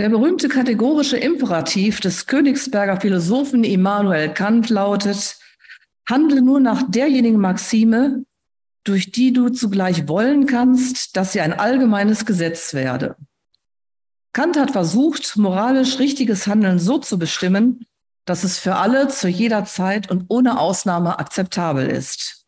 Der 0.00 0.08
berühmte 0.08 0.48
kategorische 0.48 1.18
Imperativ 1.18 2.00
des 2.00 2.24
Königsberger 2.24 2.98
Philosophen 3.02 3.64
Immanuel 3.64 4.32
Kant 4.32 4.70
lautet, 4.70 5.36
handle 6.08 6.40
nur 6.40 6.58
nach 6.58 6.90
derjenigen 6.90 7.38
Maxime, 7.38 8.24
durch 8.82 9.12
die 9.12 9.34
du 9.34 9.50
zugleich 9.50 10.08
wollen 10.08 10.46
kannst, 10.46 11.18
dass 11.18 11.32
sie 11.32 11.42
ein 11.42 11.52
allgemeines 11.52 12.24
Gesetz 12.24 12.72
werde. 12.72 13.14
Kant 14.32 14.58
hat 14.58 14.70
versucht, 14.70 15.36
moralisch 15.36 15.98
richtiges 15.98 16.46
Handeln 16.46 16.78
so 16.78 16.96
zu 16.96 17.18
bestimmen, 17.18 17.84
dass 18.24 18.42
es 18.42 18.58
für 18.58 18.76
alle 18.76 19.08
zu 19.08 19.28
jeder 19.28 19.66
Zeit 19.66 20.10
und 20.10 20.24
ohne 20.28 20.58
Ausnahme 20.58 21.18
akzeptabel 21.18 21.86
ist. 21.86 22.46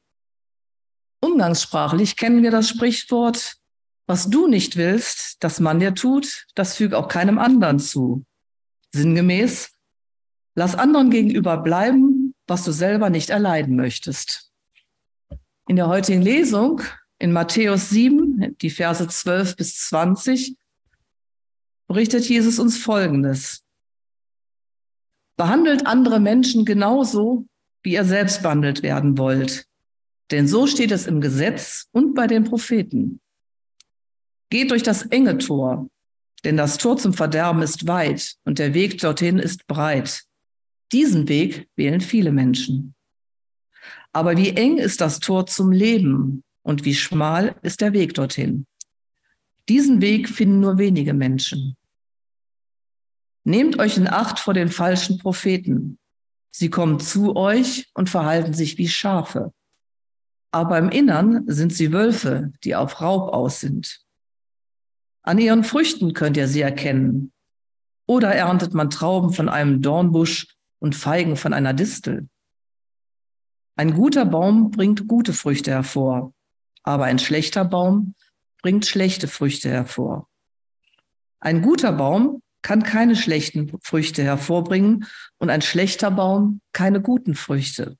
Umgangssprachlich 1.20 2.16
kennen 2.16 2.42
wir 2.42 2.50
das 2.50 2.70
Sprichwort, 2.70 3.58
was 4.12 4.28
du 4.28 4.46
nicht 4.46 4.76
willst, 4.76 5.42
dass 5.42 5.58
man 5.58 5.80
dir 5.80 5.94
tut, 5.94 6.44
das 6.54 6.76
füg 6.76 6.92
auch 6.92 7.08
keinem 7.08 7.38
anderen 7.38 7.78
zu. 7.78 8.26
Sinngemäß, 8.92 9.70
lass 10.54 10.74
anderen 10.74 11.08
gegenüber 11.08 11.56
bleiben, 11.56 12.34
was 12.46 12.62
du 12.62 12.72
selber 12.72 13.08
nicht 13.08 13.30
erleiden 13.30 13.74
möchtest. 13.74 14.52
In 15.66 15.76
der 15.76 15.88
heutigen 15.88 16.20
Lesung 16.20 16.82
in 17.18 17.32
Matthäus 17.32 17.88
7, 17.88 18.54
die 18.60 18.68
Verse 18.68 19.08
12 19.08 19.56
bis 19.56 19.78
20, 19.88 20.58
berichtet 21.88 22.28
Jesus 22.28 22.58
uns 22.58 22.76
Folgendes. 22.76 23.64
Behandelt 25.38 25.86
andere 25.86 26.20
Menschen 26.20 26.66
genauso, 26.66 27.46
wie 27.82 27.94
ihr 27.94 28.04
selbst 28.04 28.42
behandelt 28.42 28.82
werden 28.82 29.16
wollt. 29.16 29.64
Denn 30.30 30.46
so 30.46 30.66
steht 30.66 30.90
es 30.90 31.06
im 31.06 31.22
Gesetz 31.22 31.88
und 31.92 32.12
bei 32.12 32.26
den 32.26 32.44
Propheten. 32.44 33.21
Geht 34.52 34.70
durch 34.70 34.82
das 34.82 35.06
enge 35.06 35.38
Tor, 35.38 35.88
denn 36.44 36.58
das 36.58 36.76
Tor 36.76 36.98
zum 36.98 37.14
Verderben 37.14 37.62
ist 37.62 37.86
weit 37.86 38.34
und 38.44 38.58
der 38.58 38.74
Weg 38.74 38.98
dorthin 38.98 39.38
ist 39.38 39.66
breit. 39.66 40.24
Diesen 40.92 41.26
Weg 41.26 41.70
wählen 41.74 42.02
viele 42.02 42.32
Menschen. 42.32 42.94
Aber 44.12 44.36
wie 44.36 44.50
eng 44.50 44.76
ist 44.76 45.00
das 45.00 45.20
Tor 45.20 45.46
zum 45.46 45.72
Leben 45.72 46.44
und 46.60 46.84
wie 46.84 46.94
schmal 46.94 47.56
ist 47.62 47.80
der 47.80 47.94
Weg 47.94 48.12
dorthin. 48.12 48.66
Diesen 49.70 50.02
Weg 50.02 50.28
finden 50.28 50.60
nur 50.60 50.76
wenige 50.76 51.14
Menschen. 51.14 51.78
Nehmt 53.44 53.78
euch 53.78 53.96
in 53.96 54.06
Acht 54.06 54.38
vor 54.38 54.52
den 54.52 54.68
falschen 54.68 55.16
Propheten. 55.16 55.98
Sie 56.50 56.68
kommen 56.68 57.00
zu 57.00 57.36
euch 57.36 57.90
und 57.94 58.10
verhalten 58.10 58.52
sich 58.52 58.76
wie 58.76 58.88
Schafe. 58.88 59.54
Aber 60.50 60.76
im 60.76 60.90
Innern 60.90 61.44
sind 61.46 61.72
sie 61.72 61.90
Wölfe, 61.90 62.52
die 62.64 62.76
auf 62.76 63.00
Raub 63.00 63.32
aus 63.32 63.60
sind. 63.60 64.02
An 65.22 65.38
ihren 65.38 65.64
Früchten 65.64 66.14
könnt 66.14 66.36
ihr 66.36 66.48
sie 66.48 66.62
erkennen. 66.62 67.32
Oder 68.06 68.34
erntet 68.34 68.74
man 68.74 68.90
Trauben 68.90 69.32
von 69.32 69.48
einem 69.48 69.80
Dornbusch 69.80 70.56
und 70.80 70.96
Feigen 70.96 71.36
von 71.36 71.52
einer 71.52 71.72
Distel. 71.72 72.28
Ein 73.76 73.94
guter 73.94 74.26
Baum 74.26 74.70
bringt 74.70 75.06
gute 75.06 75.32
Früchte 75.32 75.70
hervor, 75.70 76.34
aber 76.82 77.04
ein 77.04 77.18
schlechter 77.18 77.64
Baum 77.64 78.14
bringt 78.60 78.84
schlechte 78.86 79.28
Früchte 79.28 79.70
hervor. 79.70 80.28
Ein 81.40 81.62
guter 81.62 81.92
Baum 81.92 82.42
kann 82.60 82.82
keine 82.82 83.16
schlechten 83.16 83.72
Früchte 83.82 84.22
hervorbringen 84.22 85.06
und 85.38 85.50
ein 85.50 85.62
schlechter 85.62 86.10
Baum 86.10 86.60
keine 86.72 87.00
guten 87.00 87.34
Früchte. 87.34 87.96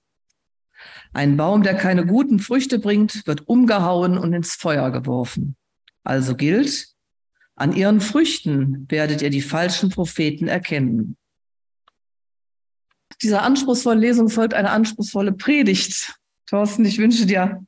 Ein 1.13 1.37
Baum, 1.37 1.63
der 1.63 1.75
keine 1.75 2.07
guten 2.07 2.39
Früchte 2.39 2.79
bringt, 2.79 3.27
wird 3.27 3.49
umgehauen 3.49 4.19
und 4.19 4.33
ins 4.33 4.55
Feuer 4.55 4.91
geworfen. 4.91 5.57
Also 6.05 6.37
gilt, 6.37 6.92
an 7.55 7.73
ihren 7.73 8.01
Früchten 8.01 8.87
werdet 8.91 9.23
ihr 9.23 9.31
die 9.31 9.43
falschen 9.43 9.91
Propheten 9.91 10.49
erkennen. 10.49 11.17
Dieser 13.23 13.43
anspruchsvollen 13.43 14.01
Lesung 14.01 14.29
folgt 14.29 14.55
eine 14.55 14.71
anspruchsvolle 14.71 15.33
Predigt. 15.33 16.19
Thorsten, 16.47 16.85
ich 16.85 16.99
wünsche 16.99 17.27
dir 17.27 17.65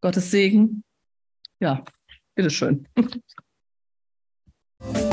Gottes 0.00 0.30
Segen. 0.30 0.84
Ja, 1.60 1.84
bitteschön. 2.34 2.86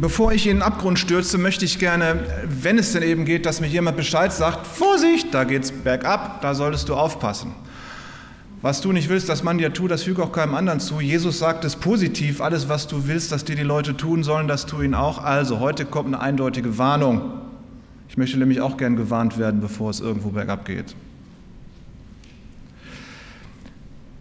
Bevor 0.00 0.32
ich 0.32 0.46
in 0.46 0.58
den 0.58 0.62
Abgrund 0.62 0.96
stürze, 0.96 1.38
möchte 1.38 1.64
ich 1.64 1.80
gerne, 1.80 2.20
wenn 2.44 2.78
es 2.78 2.92
denn 2.92 3.02
eben 3.02 3.24
geht, 3.24 3.46
dass 3.46 3.60
mir 3.60 3.66
jemand 3.66 3.96
Bescheid 3.96 4.32
sagt, 4.32 4.64
Vorsicht, 4.64 5.34
da 5.34 5.42
geht's 5.42 5.72
bergab, 5.72 6.40
da 6.40 6.54
solltest 6.54 6.88
du 6.88 6.94
aufpassen. 6.94 7.52
Was 8.62 8.80
du 8.80 8.92
nicht 8.92 9.08
willst, 9.08 9.28
dass 9.28 9.42
man 9.42 9.58
dir 9.58 9.72
tut, 9.72 9.90
das 9.90 10.04
füge 10.04 10.22
auch 10.22 10.30
keinem 10.30 10.54
anderen 10.54 10.78
zu. 10.78 11.00
Jesus 11.00 11.40
sagt 11.40 11.64
es 11.64 11.74
positiv, 11.74 12.40
alles, 12.40 12.68
was 12.68 12.86
du 12.86 13.08
willst, 13.08 13.32
dass 13.32 13.44
dir 13.44 13.56
die 13.56 13.62
Leute 13.62 13.96
tun 13.96 14.22
sollen, 14.22 14.46
das 14.46 14.66
tu 14.66 14.82
ihnen 14.82 14.94
auch. 14.94 15.22
Also, 15.22 15.58
heute 15.58 15.84
kommt 15.84 16.08
eine 16.08 16.20
eindeutige 16.20 16.78
Warnung. 16.78 17.32
Ich 18.08 18.16
möchte 18.16 18.36
nämlich 18.36 18.60
auch 18.60 18.76
gern 18.76 18.94
gewarnt 18.94 19.36
werden, 19.36 19.60
bevor 19.60 19.90
es 19.90 19.98
irgendwo 19.98 20.30
bergab 20.30 20.64
geht. 20.64 20.94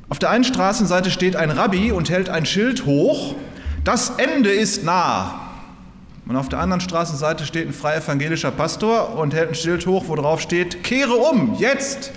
Auf 0.10 0.18
der 0.18 0.32
einen 0.32 0.44
Straßenseite 0.44 1.12
steht 1.12 1.36
ein 1.36 1.52
Rabbi 1.52 1.92
und 1.92 2.10
hält 2.10 2.30
ein 2.30 2.48
Schild 2.48 2.86
hoch, 2.86 3.36
das 3.84 4.14
Ende 4.18 4.50
ist 4.50 4.84
nah. 4.84 5.47
Und 6.28 6.36
auf 6.36 6.50
der 6.50 6.60
anderen 6.60 6.82
Straßenseite 6.82 7.46
steht 7.46 7.68
ein 7.68 7.74
frei 7.74 7.96
evangelischer 7.96 8.52
Pastor 8.52 9.18
und 9.18 9.34
hält 9.34 9.50
ein 9.50 9.56
Schild 9.56 9.86
hoch, 9.86 10.06
wo 10.08 10.16
drauf 10.16 10.42
steht, 10.42 10.84
kehre 10.84 11.14
um, 11.14 11.56
jetzt! 11.58 12.12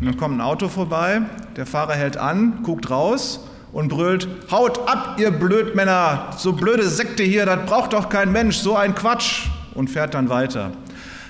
Und 0.00 0.06
dann 0.06 0.16
kommt 0.16 0.36
ein 0.36 0.40
Auto 0.40 0.68
vorbei, 0.68 1.22
der 1.56 1.66
Fahrer 1.66 1.94
hält 1.94 2.16
an, 2.16 2.62
guckt 2.62 2.90
raus 2.90 3.46
und 3.72 3.88
brüllt, 3.88 4.28
haut 4.50 4.88
ab, 4.88 5.16
ihr 5.18 5.30
Blödmänner, 5.30 6.30
so 6.36 6.52
blöde 6.52 6.88
Sekte 6.88 7.22
hier, 7.22 7.46
das 7.46 7.66
braucht 7.66 7.92
doch 7.92 8.08
kein 8.08 8.32
Mensch, 8.32 8.56
so 8.56 8.76
ein 8.76 8.94
Quatsch, 8.94 9.48
und 9.74 9.88
fährt 9.88 10.14
dann 10.14 10.28
weiter. 10.28 10.72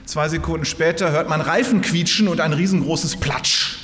Zwei 0.06 0.28
Sekunden 0.28 0.64
später 0.64 1.12
hört 1.12 1.28
man 1.28 1.40
Reifen 1.40 1.82
quietschen 1.82 2.26
und 2.26 2.40
ein 2.40 2.52
riesengroßes 2.52 3.16
Platsch. 3.16 3.78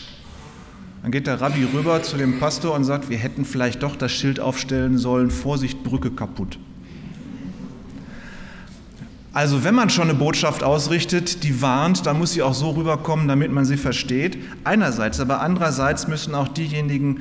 Dann 1.02 1.12
geht 1.12 1.28
der 1.28 1.40
Rabbi 1.40 1.68
rüber 1.72 2.02
zu 2.02 2.16
dem 2.16 2.40
Pastor 2.40 2.74
und 2.74 2.82
sagt, 2.82 3.10
wir 3.10 3.18
hätten 3.18 3.44
vielleicht 3.44 3.84
doch 3.84 3.94
das 3.94 4.10
Schild 4.10 4.40
aufstellen 4.40 4.98
sollen, 4.98 5.30
Vorsicht, 5.30 5.84
Brücke 5.84 6.10
kaputt. 6.10 6.58
Also 9.36 9.64
wenn 9.64 9.74
man 9.74 9.90
schon 9.90 10.08
eine 10.08 10.18
Botschaft 10.18 10.62
ausrichtet, 10.62 11.44
die 11.44 11.60
warnt, 11.60 12.06
dann 12.06 12.18
muss 12.18 12.32
sie 12.32 12.40
auch 12.40 12.54
so 12.54 12.70
rüberkommen, 12.70 13.28
damit 13.28 13.52
man 13.52 13.66
sie 13.66 13.76
versteht. 13.76 14.38
Einerseits, 14.64 15.20
aber 15.20 15.42
andererseits 15.42 16.08
müssen 16.08 16.34
auch 16.34 16.48
diejenigen, 16.48 17.20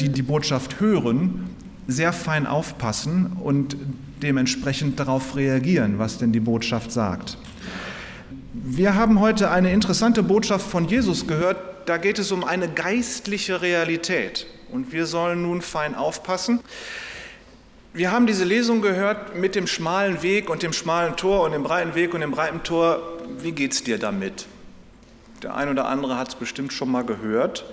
die 0.00 0.08
die 0.08 0.22
Botschaft 0.22 0.80
hören, 0.80 1.50
sehr 1.86 2.12
fein 2.12 2.48
aufpassen 2.48 3.36
und 3.38 3.76
dementsprechend 4.24 4.98
darauf 4.98 5.36
reagieren, 5.36 6.00
was 6.00 6.18
denn 6.18 6.32
die 6.32 6.40
Botschaft 6.40 6.90
sagt. 6.90 7.38
Wir 8.52 8.96
haben 8.96 9.20
heute 9.20 9.52
eine 9.52 9.72
interessante 9.72 10.24
Botschaft 10.24 10.68
von 10.68 10.88
Jesus 10.88 11.28
gehört. 11.28 11.58
Da 11.86 11.96
geht 11.96 12.18
es 12.18 12.32
um 12.32 12.42
eine 12.42 12.66
geistliche 12.66 13.62
Realität. 13.62 14.48
Und 14.72 14.90
wir 14.90 15.06
sollen 15.06 15.42
nun 15.42 15.62
fein 15.62 15.94
aufpassen. 15.94 16.58
Wir 17.94 18.10
haben 18.10 18.26
diese 18.26 18.44
Lesung 18.44 18.80
gehört 18.80 19.36
mit 19.36 19.54
dem 19.54 19.66
schmalen 19.66 20.22
Weg 20.22 20.48
und 20.48 20.62
dem 20.62 20.72
schmalen 20.72 21.14
Tor 21.16 21.42
und 21.42 21.52
dem 21.52 21.62
breiten 21.62 21.94
Weg 21.94 22.14
und 22.14 22.22
dem 22.22 22.30
breiten 22.30 22.62
Tor. 22.62 23.02
Wie 23.38 23.52
geht 23.52 23.72
es 23.72 23.84
dir 23.84 23.98
damit? 23.98 24.46
Der 25.42 25.54
ein 25.54 25.68
oder 25.68 25.84
andere 25.84 26.16
hat 26.16 26.28
es 26.28 26.34
bestimmt 26.34 26.72
schon 26.72 26.90
mal 26.90 27.04
gehört. 27.04 27.66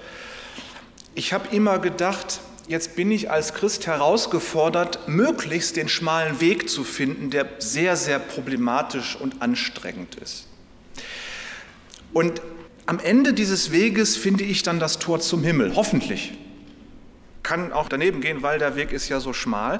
Ich 1.15 1.31
habe 1.31 1.55
immer 1.55 1.79
gedacht, 1.79 2.41
jetzt 2.67 2.97
bin 2.97 3.11
ich 3.11 3.31
als 3.31 3.53
Christ 3.53 3.87
herausgefordert, 3.87 5.07
möglichst 5.07 5.77
den 5.77 5.87
schmalen 5.87 6.41
Weg 6.41 6.69
zu 6.69 6.83
finden, 6.83 7.29
der 7.29 7.47
sehr, 7.59 7.95
sehr 7.95 8.19
problematisch 8.19 9.15
und 9.15 9.41
anstrengend 9.41 10.15
ist. 10.15 10.47
Und 12.11 12.41
am 12.87 12.99
Ende 12.99 13.31
dieses 13.31 13.71
Weges 13.71 14.17
finde 14.17 14.43
ich 14.43 14.63
dann 14.63 14.81
das 14.81 14.99
Tor 14.99 15.21
zum 15.21 15.43
Himmel, 15.43 15.77
hoffentlich 15.77 16.33
kann 17.49 17.73
auch 17.73 17.89
daneben 17.89 18.21
gehen, 18.21 18.43
weil 18.43 18.59
der 18.59 18.75
Weg 18.75 18.91
ist 18.91 19.09
ja 19.09 19.19
so 19.19 19.33
schmal. 19.33 19.79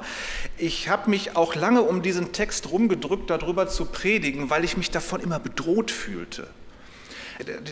Ich 0.58 0.88
habe 0.88 1.08
mich 1.08 1.36
auch 1.36 1.54
lange 1.54 1.82
um 1.82 2.02
diesen 2.02 2.32
Text 2.32 2.72
rumgedrückt, 2.72 3.30
darüber 3.30 3.68
zu 3.68 3.84
predigen, 3.84 4.50
weil 4.50 4.64
ich 4.64 4.76
mich 4.76 4.90
davon 4.90 5.20
immer 5.20 5.38
bedroht 5.38 5.92
fühlte. 5.92 6.48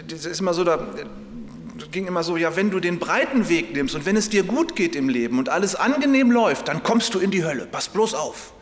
Das 0.07 0.25
ist 0.25 0.39
immer 0.39 0.55
so, 0.55 0.63
da 0.63 0.87
ging 1.91 2.07
immer 2.07 2.23
so, 2.23 2.37
ja, 2.37 2.55
wenn 2.55 2.71
du 2.71 2.79
den 2.79 3.01
breiten 3.01 3.49
Weg 3.49 3.75
nimmst 3.75 3.97
und 3.97 4.07
wenn 4.07 4.15
es 4.15 4.29
dir 4.29 4.45
gut 4.45 4.77
geht 4.77 4.95
im 4.95 5.09
Leben 5.09 5.37
und 5.37 5.49
alles 5.49 5.75
angenehm 5.75 6.31
läuft, 6.31 6.69
dann 6.69 6.85
kommst 6.85 7.13
du 7.15 7.19
in 7.19 7.33
die 7.33 7.45
Hölle. 7.45 7.67
Pass 7.67 7.89
bloß 7.89 8.15
auf. 8.15 8.53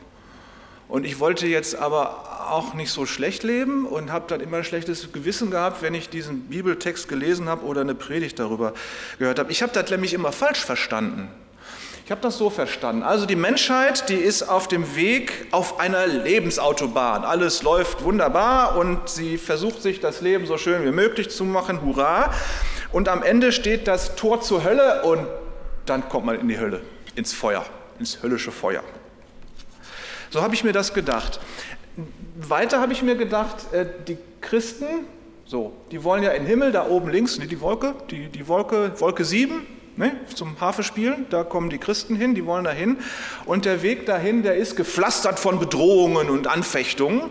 Und 0.88 1.04
ich 1.04 1.18
wollte 1.18 1.46
jetzt 1.46 1.74
aber 1.74 2.48
auch 2.48 2.74
nicht 2.74 2.92
so 2.92 3.06
schlecht 3.06 3.42
leben 3.42 3.86
und 3.86 4.12
habe 4.12 4.26
dann 4.28 4.40
immer 4.40 4.58
ein 4.58 4.64
schlechtes 4.64 5.12
Gewissen 5.12 5.50
gehabt, 5.50 5.82
wenn 5.82 5.94
ich 5.94 6.08
diesen 6.08 6.42
Bibeltext 6.42 7.08
gelesen 7.08 7.48
habe 7.48 7.64
oder 7.64 7.80
eine 7.80 7.94
Predigt 7.94 8.38
darüber 8.38 8.72
gehört 9.18 9.38
habe. 9.38 9.50
Ich 9.50 9.62
habe 9.62 9.72
das 9.72 9.90
nämlich 9.90 10.14
immer 10.14 10.30
falsch 10.30 10.64
verstanden. 10.64 11.28
Ich 12.04 12.12
habe 12.12 12.20
das 12.20 12.38
so 12.38 12.50
verstanden. 12.50 13.02
Also 13.02 13.26
die 13.26 13.34
Menschheit, 13.34 14.08
die 14.08 14.14
ist 14.14 14.44
auf 14.44 14.68
dem 14.68 14.94
Weg 14.94 15.48
auf 15.50 15.80
einer 15.80 16.06
Lebensautobahn. 16.06 17.24
Alles 17.24 17.64
läuft 17.64 18.04
wunderbar 18.04 18.76
und 18.76 19.08
sie 19.08 19.38
versucht 19.38 19.82
sich 19.82 19.98
das 19.98 20.20
Leben 20.20 20.46
so 20.46 20.56
schön 20.56 20.84
wie 20.84 20.92
möglich 20.92 21.30
zu 21.30 21.44
machen. 21.44 21.82
Hurra! 21.82 22.32
Und 22.92 23.08
am 23.08 23.24
Ende 23.24 23.50
steht 23.50 23.88
das 23.88 24.14
Tor 24.14 24.40
zur 24.40 24.62
Hölle 24.62 25.02
und 25.02 25.26
dann 25.84 26.08
kommt 26.08 26.26
man 26.26 26.38
in 26.38 26.46
die 26.46 26.60
Hölle, 26.60 26.80
ins 27.16 27.32
Feuer, 27.32 27.66
ins 27.98 28.22
höllische 28.22 28.52
Feuer. 28.52 28.84
So 30.30 30.42
habe 30.42 30.54
ich 30.54 30.64
mir 30.64 30.72
das 30.72 30.94
gedacht. 30.94 31.40
Weiter 32.36 32.80
habe 32.80 32.92
ich 32.92 33.02
mir 33.02 33.16
gedacht, 33.16 33.72
äh, 33.72 33.86
die 34.06 34.18
Christen, 34.40 34.86
so, 35.44 35.72
die 35.90 36.04
wollen 36.04 36.22
ja 36.22 36.30
in 36.30 36.42
den 36.42 36.48
Himmel, 36.48 36.72
da 36.72 36.86
oben 36.86 37.08
links, 37.08 37.38
die 37.38 37.60
Wolke, 37.60 37.94
die, 38.10 38.28
die 38.28 38.46
Wolke, 38.48 38.92
Wolke 39.00 39.24
7, 39.24 39.66
ne, 39.96 40.12
zum 40.34 40.60
Hafespielen, 40.60 41.26
da 41.30 41.44
kommen 41.44 41.70
die 41.70 41.78
Christen 41.78 42.16
hin, 42.16 42.34
die 42.34 42.44
wollen 42.44 42.64
dahin. 42.64 42.98
Und 43.46 43.64
der 43.64 43.82
Weg 43.82 44.06
dahin, 44.06 44.42
der 44.42 44.56
ist 44.56 44.76
gepflastert 44.76 45.38
von 45.38 45.58
Bedrohungen 45.58 46.30
und 46.30 46.46
Anfechtungen. 46.46 47.30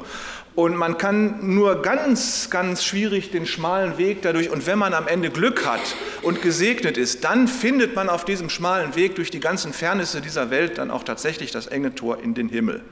Und 0.55 0.77
man 0.77 0.97
kann 0.97 1.53
nur 1.53 1.81
ganz, 1.81 2.49
ganz 2.49 2.85
schwierig 2.85 3.29
den 3.29 3.45
schmalen 3.45 3.97
Weg 3.97 4.21
dadurch, 4.21 4.49
und 4.49 4.65
wenn 4.65 4.79
man 4.79 4.93
am 4.93 5.05
Ende 5.05 5.29
Glück 5.29 5.65
hat 5.65 5.81
und 6.21 6.41
gesegnet 6.41 6.97
ist, 6.97 7.25
dann 7.25 7.49
findet 7.49 7.93
man 7.93 8.07
auf 8.07 8.23
diesem 8.23 8.49
schmalen 8.49 8.95
Weg 8.95 9.15
durch 9.15 9.29
die 9.29 9.41
ganzen 9.41 9.73
Fernisse 9.73 10.21
dieser 10.21 10.49
Welt 10.51 10.77
dann 10.77 10.91
auch 10.91 11.03
tatsächlich 11.03 11.51
das 11.51 11.67
enge 11.67 11.93
Tor 11.93 12.19
in 12.21 12.35
den 12.35 12.47
Himmel. 12.47 12.83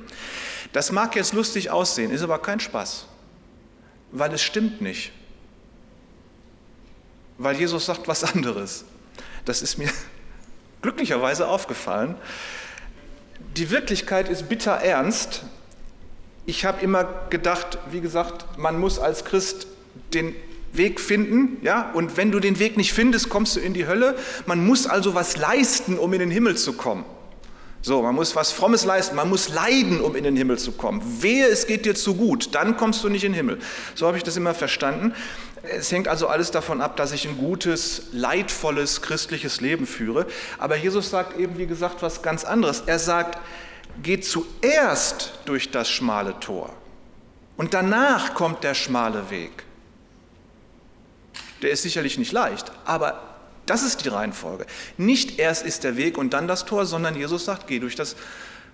Das 0.73 0.91
mag 0.91 1.15
jetzt 1.15 1.33
lustig 1.33 1.71
aussehen, 1.71 2.11
ist 2.11 2.21
aber 2.21 2.39
kein 2.39 2.59
Spaß, 2.59 3.05
weil 4.11 4.33
es 4.33 4.41
stimmt 4.41 4.81
nicht. 4.81 5.13
Weil 7.37 7.55
Jesus 7.55 7.85
sagt 7.85 8.09
was 8.09 8.25
anderes. 8.25 8.83
Das 9.45 9.61
ist 9.61 9.77
mir 9.77 9.89
glücklicherweise 10.81 11.47
aufgefallen. 11.47 12.15
Die 13.55 13.69
Wirklichkeit 13.69 14.27
ist 14.27 14.49
bitter 14.49 14.73
ernst. 14.73 15.43
Ich 16.45 16.65
habe 16.65 16.81
immer 16.81 17.07
gedacht, 17.29 17.77
wie 17.91 18.01
gesagt, 18.01 18.57
man 18.57 18.79
muss 18.79 18.99
als 18.99 19.23
Christ 19.23 19.67
den 20.13 20.35
Weg 20.73 20.99
finden, 20.99 21.57
ja, 21.61 21.91
und 21.93 22.17
wenn 22.17 22.31
du 22.31 22.39
den 22.39 22.59
Weg 22.59 22.77
nicht 22.77 22.93
findest, 22.93 23.29
kommst 23.29 23.55
du 23.55 23.59
in 23.59 23.73
die 23.73 23.87
Hölle. 23.87 24.15
Man 24.45 24.65
muss 24.65 24.87
also 24.87 25.13
was 25.13 25.37
leisten, 25.37 25.99
um 25.99 26.11
in 26.13 26.19
den 26.19 26.31
Himmel 26.31 26.57
zu 26.57 26.73
kommen. 26.73 27.05
So, 27.85 28.01
man 28.01 28.15
muss 28.15 28.35
was 28.35 28.51
Frommes 28.51 28.85
leisten, 28.85 29.15
man 29.15 29.29
muss 29.29 29.49
leiden, 29.49 30.01
um 30.01 30.15
in 30.15 30.23
den 30.23 30.35
Himmel 30.35 30.57
zu 30.57 30.71
kommen. 30.71 31.01
Wehe, 31.21 31.45
es 31.47 31.67
geht 31.67 31.85
dir 31.85 31.95
zu 31.95 32.15
gut, 32.15 32.55
dann 32.55 32.77
kommst 32.77 33.03
du 33.03 33.09
nicht 33.09 33.23
in 33.23 33.33
den 33.33 33.35
Himmel. 33.35 33.59
So 33.93 34.07
habe 34.07 34.17
ich 34.17 34.23
das 34.23 34.35
immer 34.35 34.53
verstanden. 34.53 35.13
Es 35.63 35.91
hängt 35.91 36.07
also 36.07 36.27
alles 36.27 36.51
davon 36.51 36.81
ab, 36.81 36.95
dass 36.95 37.11
ich 37.11 37.27
ein 37.27 37.37
gutes, 37.37 38.03
leidvolles 38.11 39.01
christliches 39.01 39.61
Leben 39.61 39.85
führe. 39.85 40.25
Aber 40.59 40.75
Jesus 40.75 41.09
sagt 41.09 41.37
eben, 41.37 41.57
wie 41.57 41.67
gesagt, 41.67 42.01
was 42.01 42.21
ganz 42.21 42.45
anderes. 42.45 42.83
Er 42.85 42.99
sagt, 42.99 43.37
geht 44.01 44.25
zuerst 44.25 45.33
durch 45.45 45.71
das 45.71 45.89
schmale 45.89 46.39
Tor 46.39 46.73
und 47.57 47.73
danach 47.73 48.33
kommt 48.33 48.63
der 48.63 48.73
schmale 48.73 49.29
Weg. 49.29 49.63
Der 51.61 51.71
ist 51.71 51.83
sicherlich 51.83 52.17
nicht 52.17 52.31
leicht, 52.31 52.71
aber 52.85 53.21
das 53.65 53.83
ist 53.83 54.03
die 54.03 54.09
Reihenfolge. 54.09 54.65
Nicht 54.97 55.39
erst 55.39 55.65
ist 55.65 55.83
der 55.83 55.95
Weg 55.95 56.17
und 56.17 56.33
dann 56.33 56.47
das 56.47 56.65
Tor, 56.65 56.85
sondern 56.85 57.15
Jesus 57.15 57.45
sagt, 57.45 57.67
geh 57.67 57.79
durch 57.79 57.95
das 57.95 58.15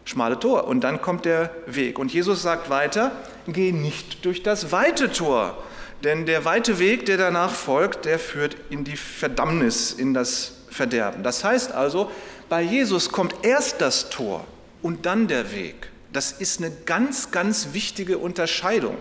schmale 0.06 0.40
Tor 0.40 0.66
und 0.66 0.82
dann 0.82 1.02
kommt 1.02 1.26
der 1.26 1.52
Weg. 1.68 2.00
Und 2.00 2.12
Jesus 2.12 2.42
sagt 2.42 2.70
weiter, 2.70 3.12
geh 3.48 3.72
nicht 3.72 4.26
durch 4.26 4.42
das 4.42 4.72
weite 4.72 5.12
Tor, 5.12 5.62
denn 6.04 6.26
der 6.26 6.46
weite 6.46 6.80
Weg, 6.80 7.06
der 7.06 7.18
danach 7.18 7.54
folgt, 7.54 8.06
der 8.06 8.18
führt 8.18 8.56
in 8.70 8.84
die 8.84 8.98
Verdammnis, 8.98 9.92
in 9.92 10.14
das 10.14 10.54
Verderben. 10.72 11.24
Das 11.24 11.44
heißt 11.44 11.74
also, 11.74 12.10
bei 12.48 12.62
Jesus 12.62 13.12
kommt 13.12 13.36
erst 13.44 13.82
das 13.82 14.10
Tor 14.10 14.48
und 14.82 15.06
dann 15.06 15.28
der 15.28 15.52
Weg. 15.52 15.90
Das 16.14 16.32
ist 16.32 16.60
eine 16.60 16.72
ganz, 16.86 17.32
ganz 17.32 17.70
wichtige 17.74 18.18
Unterscheidung. 18.18 18.98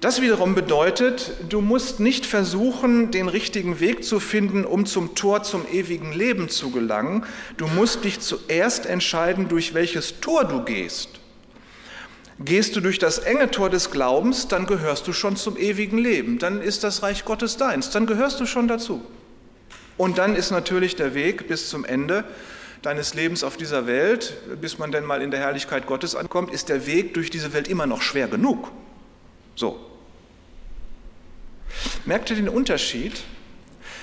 Das 0.00 0.20
wiederum 0.22 0.54
bedeutet, 0.54 1.32
du 1.48 1.60
musst 1.60 1.98
nicht 1.98 2.24
versuchen, 2.24 3.10
den 3.10 3.26
richtigen 3.26 3.80
Weg 3.80 4.04
zu 4.04 4.20
finden, 4.20 4.64
um 4.64 4.86
zum 4.86 5.16
Tor 5.16 5.42
zum 5.42 5.66
ewigen 5.72 6.12
Leben 6.12 6.48
zu 6.48 6.70
gelangen. 6.70 7.26
Du 7.56 7.66
musst 7.66 8.04
dich 8.04 8.20
zuerst 8.20 8.86
entscheiden, 8.86 9.48
durch 9.48 9.74
welches 9.74 10.20
Tor 10.20 10.44
du 10.44 10.62
gehst. 10.62 11.18
Gehst 12.38 12.76
du 12.76 12.80
durch 12.80 13.00
das 13.00 13.18
enge 13.18 13.50
Tor 13.50 13.70
des 13.70 13.90
Glaubens, 13.90 14.46
dann 14.46 14.66
gehörst 14.66 15.08
du 15.08 15.12
schon 15.12 15.34
zum 15.34 15.56
ewigen 15.56 15.98
Leben. 15.98 16.38
Dann 16.38 16.62
ist 16.62 16.84
das 16.84 17.02
Reich 17.02 17.24
Gottes 17.24 17.56
deins. 17.56 17.90
Dann 17.90 18.06
gehörst 18.06 18.38
du 18.38 18.46
schon 18.46 18.68
dazu. 18.68 19.04
Und 19.96 20.18
dann 20.18 20.36
ist 20.36 20.52
natürlich 20.52 20.94
der 20.94 21.14
Weg 21.14 21.48
bis 21.48 21.68
zum 21.68 21.84
Ende 21.84 22.22
deines 22.82 23.14
Lebens 23.14 23.42
auf 23.42 23.56
dieser 23.56 23.86
Welt, 23.86 24.34
bis 24.60 24.78
man 24.78 24.92
denn 24.92 25.04
mal 25.04 25.22
in 25.22 25.30
der 25.30 25.40
Herrlichkeit 25.40 25.86
Gottes 25.86 26.14
ankommt, 26.14 26.52
ist 26.52 26.68
der 26.68 26.86
Weg 26.86 27.14
durch 27.14 27.30
diese 27.30 27.52
Welt 27.52 27.68
immer 27.68 27.86
noch 27.86 28.02
schwer 28.02 28.28
genug. 28.28 28.70
So. 29.54 29.78
Merkt 32.04 32.30
ihr 32.30 32.36
den 32.36 32.48
Unterschied? 32.48 33.20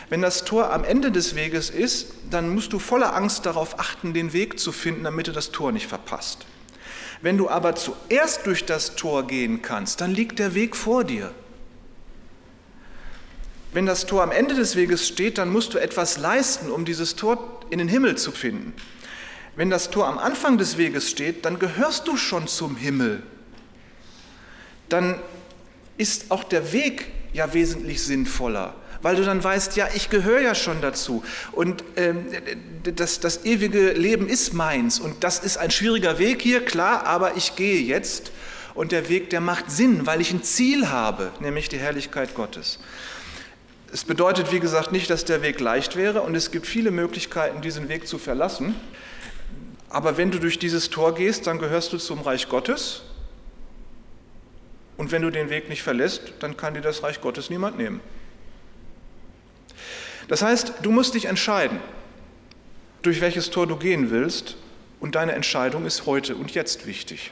Wenn 0.09 0.21
das 0.21 0.45
Tor 0.45 0.71
am 0.71 0.83
Ende 0.83 1.11
des 1.11 1.35
Weges 1.35 1.69
ist, 1.69 2.13
dann 2.29 2.49
musst 2.49 2.73
du 2.73 2.79
voller 2.79 3.15
Angst 3.15 3.45
darauf 3.45 3.79
achten, 3.79 4.13
den 4.13 4.33
Weg 4.33 4.59
zu 4.59 4.71
finden, 4.71 5.03
damit 5.03 5.27
du 5.27 5.31
das 5.31 5.51
Tor 5.51 5.71
nicht 5.71 5.87
verpasst. 5.87 6.45
Wenn 7.21 7.37
du 7.37 7.49
aber 7.49 7.75
zuerst 7.75 8.45
durch 8.45 8.65
das 8.65 8.95
Tor 8.95 9.25
gehen 9.25 9.61
kannst, 9.61 10.01
dann 10.01 10.11
liegt 10.11 10.37
der 10.37 10.53
Weg 10.53 10.75
vor 10.75 11.03
dir. 11.03 11.33
Wenn 13.75 13.85
das 13.85 14.05
Tor 14.05 14.23
am 14.23 14.31
Ende 14.31 14.55
des 14.55 14.77
Weges 14.77 15.05
steht, 15.05 15.37
dann 15.37 15.49
musst 15.49 15.73
du 15.73 15.79
etwas 15.79 16.17
leisten, 16.17 16.71
um 16.71 16.85
dieses 16.85 17.17
Tor 17.17 17.59
in 17.69 17.77
den 17.77 17.89
Himmel 17.89 18.15
zu 18.15 18.31
finden. 18.31 18.71
Wenn 19.57 19.69
das 19.69 19.89
Tor 19.89 20.07
am 20.07 20.17
Anfang 20.17 20.57
des 20.57 20.77
Weges 20.77 21.09
steht, 21.09 21.43
dann 21.43 21.59
gehörst 21.59 22.07
du 22.07 22.15
schon 22.15 22.47
zum 22.47 22.77
Himmel. 22.77 23.21
Dann 24.87 25.19
ist 25.97 26.31
auch 26.31 26.45
der 26.45 26.71
Weg 26.71 27.11
ja 27.33 27.53
wesentlich 27.53 28.01
sinnvoller 28.01 28.75
weil 29.01 29.17
du 29.17 29.23
dann 29.23 29.43
weißt, 29.43 29.75
ja, 29.75 29.87
ich 29.93 30.09
gehöre 30.09 30.39
ja 30.39 30.55
schon 30.55 30.81
dazu 30.81 31.23
und 31.51 31.83
ähm, 31.95 32.25
das, 32.95 33.19
das 33.19 33.45
ewige 33.45 33.91
Leben 33.91 34.27
ist 34.27 34.53
meins 34.53 34.99
und 34.99 35.23
das 35.23 35.37
ist 35.37 35.57
ein 35.57 35.69
schwieriger 35.69 36.17
Weg 36.17 36.41
hier, 36.41 36.65
klar, 36.65 37.05
aber 37.05 37.37
ich 37.37 37.55
gehe 37.55 37.81
jetzt 37.81 38.31
und 38.73 38.91
der 38.91 39.07
Weg, 39.07 39.29
der 39.29 39.41
macht 39.41 39.69
Sinn, 39.69 40.07
weil 40.07 40.21
ich 40.21 40.31
ein 40.31 40.41
Ziel 40.41 40.89
habe, 40.89 41.31
nämlich 41.39 41.69
die 41.69 41.77
Herrlichkeit 41.77 42.33
Gottes. 42.33 42.79
Es 43.95 44.03
bedeutet, 44.03 44.51
wie 44.51 44.59
gesagt, 44.59 44.91
nicht, 44.91 45.09
dass 45.09 45.23
der 45.23 45.41
Weg 45.41 45.61
leicht 45.61 45.95
wäre 45.95 46.21
und 46.21 46.35
es 46.35 46.51
gibt 46.51 46.67
viele 46.67 46.91
Möglichkeiten, 46.91 47.61
diesen 47.61 47.87
Weg 47.87 48.09
zu 48.09 48.17
verlassen. 48.17 48.75
Aber 49.87 50.17
wenn 50.17 50.31
du 50.31 50.37
durch 50.37 50.59
dieses 50.59 50.89
Tor 50.89 51.15
gehst, 51.15 51.47
dann 51.47 51.59
gehörst 51.59 51.93
du 51.93 51.97
zum 51.97 52.19
Reich 52.19 52.49
Gottes. 52.49 53.03
Und 54.97 55.13
wenn 55.13 55.21
du 55.21 55.29
den 55.29 55.49
Weg 55.49 55.69
nicht 55.69 55.81
verlässt, 55.81 56.33
dann 56.39 56.57
kann 56.57 56.73
dir 56.73 56.81
das 56.81 57.03
Reich 57.03 57.21
Gottes 57.21 57.49
niemand 57.49 57.77
nehmen. 57.77 58.01
Das 60.27 60.41
heißt, 60.41 60.73
du 60.81 60.91
musst 60.91 61.13
dich 61.13 61.23
entscheiden, 61.23 61.79
durch 63.01 63.21
welches 63.21 63.49
Tor 63.49 63.65
du 63.65 63.77
gehen 63.77 64.11
willst 64.11 64.57
und 64.99 65.15
deine 65.15 65.31
Entscheidung 65.31 65.85
ist 65.85 66.05
heute 66.05 66.35
und 66.35 66.51
jetzt 66.53 66.85
wichtig 66.85 67.31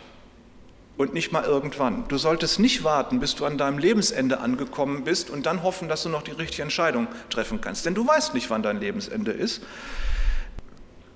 und 0.98 1.14
nicht 1.14 1.32
mal 1.32 1.44
irgendwann. 1.44 2.06
Du 2.08 2.18
solltest 2.18 2.60
nicht 2.60 2.84
warten, 2.84 3.20
bis 3.20 3.36
du 3.36 3.46
an 3.46 3.58
deinem 3.58 3.78
Lebensende 3.78 4.40
angekommen 4.40 5.04
bist 5.04 5.30
und 5.30 5.46
dann 5.46 5.64
hoffen, 5.64 5.90
dass 5.90 6.04
du 6.04 6.10
noch 6.10 6.22
die 6.22 6.32
richtige 6.32 6.64
Entscheidung 6.64 7.08
treffen 7.30 7.62
kannst, 7.62 7.86
denn 7.86 7.96
du 7.96 8.06
weißt 8.08 8.34
nicht, 8.34 8.50
wann 8.50 8.64
dein 8.64 8.80
Lebensende 8.80 9.32
ist. 9.32 9.62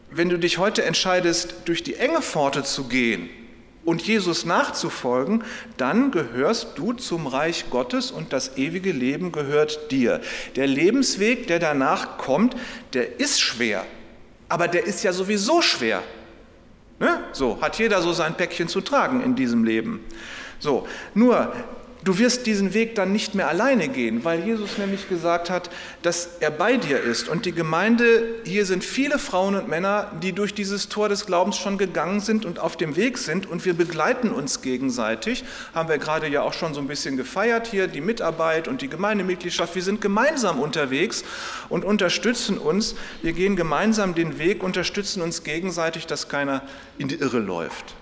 Wenn 0.10 0.30
du 0.30 0.40
dich 0.40 0.58
heute 0.58 0.84
entscheidest, 0.84 1.56
durch 1.66 1.84
die 1.84 1.96
enge 1.96 2.22
Pforte 2.22 2.64
zu 2.64 2.86
gehen, 2.86 3.30
und 3.88 4.06
Jesus 4.06 4.44
nachzufolgen, 4.44 5.46
dann 5.78 6.12
gehörst 6.12 6.72
du 6.76 6.92
zum 6.92 7.26
Reich 7.26 7.70
Gottes 7.70 8.12
und 8.12 8.34
das 8.34 8.58
ewige 8.58 8.92
Leben 8.92 9.32
gehört 9.32 9.92
dir. 9.92 10.20
Der 10.58 10.68
Lebensweg, 10.68 11.48
der 11.48 11.60
danach 11.60 12.18
kommt, 12.18 12.58
der 12.92 13.22
ist 13.22 13.40
schwer, 13.40 13.86
aber 14.50 14.68
der 14.68 14.84
ist 14.84 15.06
ja 15.06 15.14
sowieso 15.14 15.62
schwer. 15.62 16.04
Ne? 17.00 17.20
So 17.32 17.62
hat 17.62 17.78
jeder 17.78 18.02
so 18.02 18.12
sein 18.14 18.36
Päckchen 18.36 18.68
zu 18.68 18.82
tragen 18.82 19.22
in 19.22 19.36
diesem 19.36 19.64
Leben. 19.64 20.04
So, 20.60 20.88
nur 21.14 21.54
Du 22.04 22.20
wirst 22.20 22.46
diesen 22.46 22.74
Weg 22.74 22.96
dann 22.96 23.12
nicht 23.12 23.34
mehr 23.34 23.50
alleine 23.50 23.88
gehen, 23.88 24.24
weil 24.24 24.46
Jesus 24.46 24.78
nämlich 24.78 25.10
gesagt 25.10 25.50
hat, 25.50 25.70
dass 26.04 26.38
er 26.40 26.52
bei 26.52 26.78
dir 26.78 27.02
ist. 27.02 27.28
Und 27.28 27.46
die 27.46 27.52
Gemeinde, 27.52 28.24
hier 28.46 28.66
sind 28.66 28.84
viele 28.84 29.18
Frauen 29.18 29.56
und 29.56 29.68
Männer, 29.68 30.12
die 30.22 30.32
durch 30.32 30.54
dieses 30.54 30.90
Tor 30.90 31.10
des 31.10 31.26
Glaubens 31.26 31.58
schon 31.58 31.78
gegangen 31.78 32.20
sind 32.20 32.46
und 32.46 32.60
auf 32.60 32.78
dem 32.78 32.96
Weg 32.96 33.18
sind. 33.18 33.48
Und 33.48 33.66
wir 33.66 33.74
begleiten 33.74 34.32
uns 34.32 34.62
gegenseitig. 34.62 35.44
Haben 35.74 35.90
wir 35.90 35.98
gerade 35.98 36.28
ja 36.28 36.44
auch 36.44 36.54
schon 36.54 36.74
so 36.74 36.80
ein 36.80 36.88
bisschen 36.88 37.18
gefeiert 37.18 37.68
hier, 37.68 37.88
die 37.88 38.02
Mitarbeit 38.02 38.68
und 38.68 38.82
die 38.82 38.90
Gemeindemitgliedschaft. 38.90 39.74
Wir 39.74 39.84
sind 39.84 40.00
gemeinsam 40.00 40.60
unterwegs 40.60 41.24
und 41.68 41.84
unterstützen 41.84 42.58
uns. 42.58 42.96
Wir 43.22 43.34
gehen 43.34 43.56
gemeinsam 43.56 44.14
den 44.14 44.38
Weg, 44.38 44.64
unterstützen 44.64 45.22
uns 45.22 45.44
gegenseitig, 45.44 46.06
dass 46.06 46.30
keiner 46.30 46.62
in 46.98 47.08
die 47.08 47.16
Irre 47.16 47.40
läuft. 47.40 47.96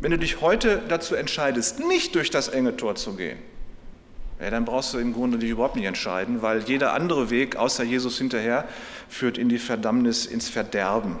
Wenn 0.00 0.12
du 0.12 0.18
dich 0.18 0.40
heute 0.40 0.82
dazu 0.88 1.14
entscheidest, 1.14 1.80
nicht 1.80 2.14
durch 2.14 2.30
das 2.30 2.48
enge 2.48 2.76
Tor 2.76 2.94
zu 2.94 3.14
gehen, 3.16 3.38
ja, 4.40 4.48
dann 4.48 4.64
brauchst 4.64 4.94
du 4.94 4.98
im 4.98 5.12
Grunde 5.12 5.36
dich 5.36 5.50
überhaupt 5.50 5.76
nicht 5.76 5.84
entscheiden, 5.84 6.40
weil 6.40 6.60
jeder 6.60 6.94
andere 6.94 7.28
Weg 7.28 7.56
außer 7.56 7.84
Jesus 7.84 8.16
hinterher 8.16 8.66
führt 9.10 9.36
in 9.36 9.50
die 9.50 9.58
Verdammnis, 9.58 10.24
ins 10.24 10.48
Verderben. 10.48 11.18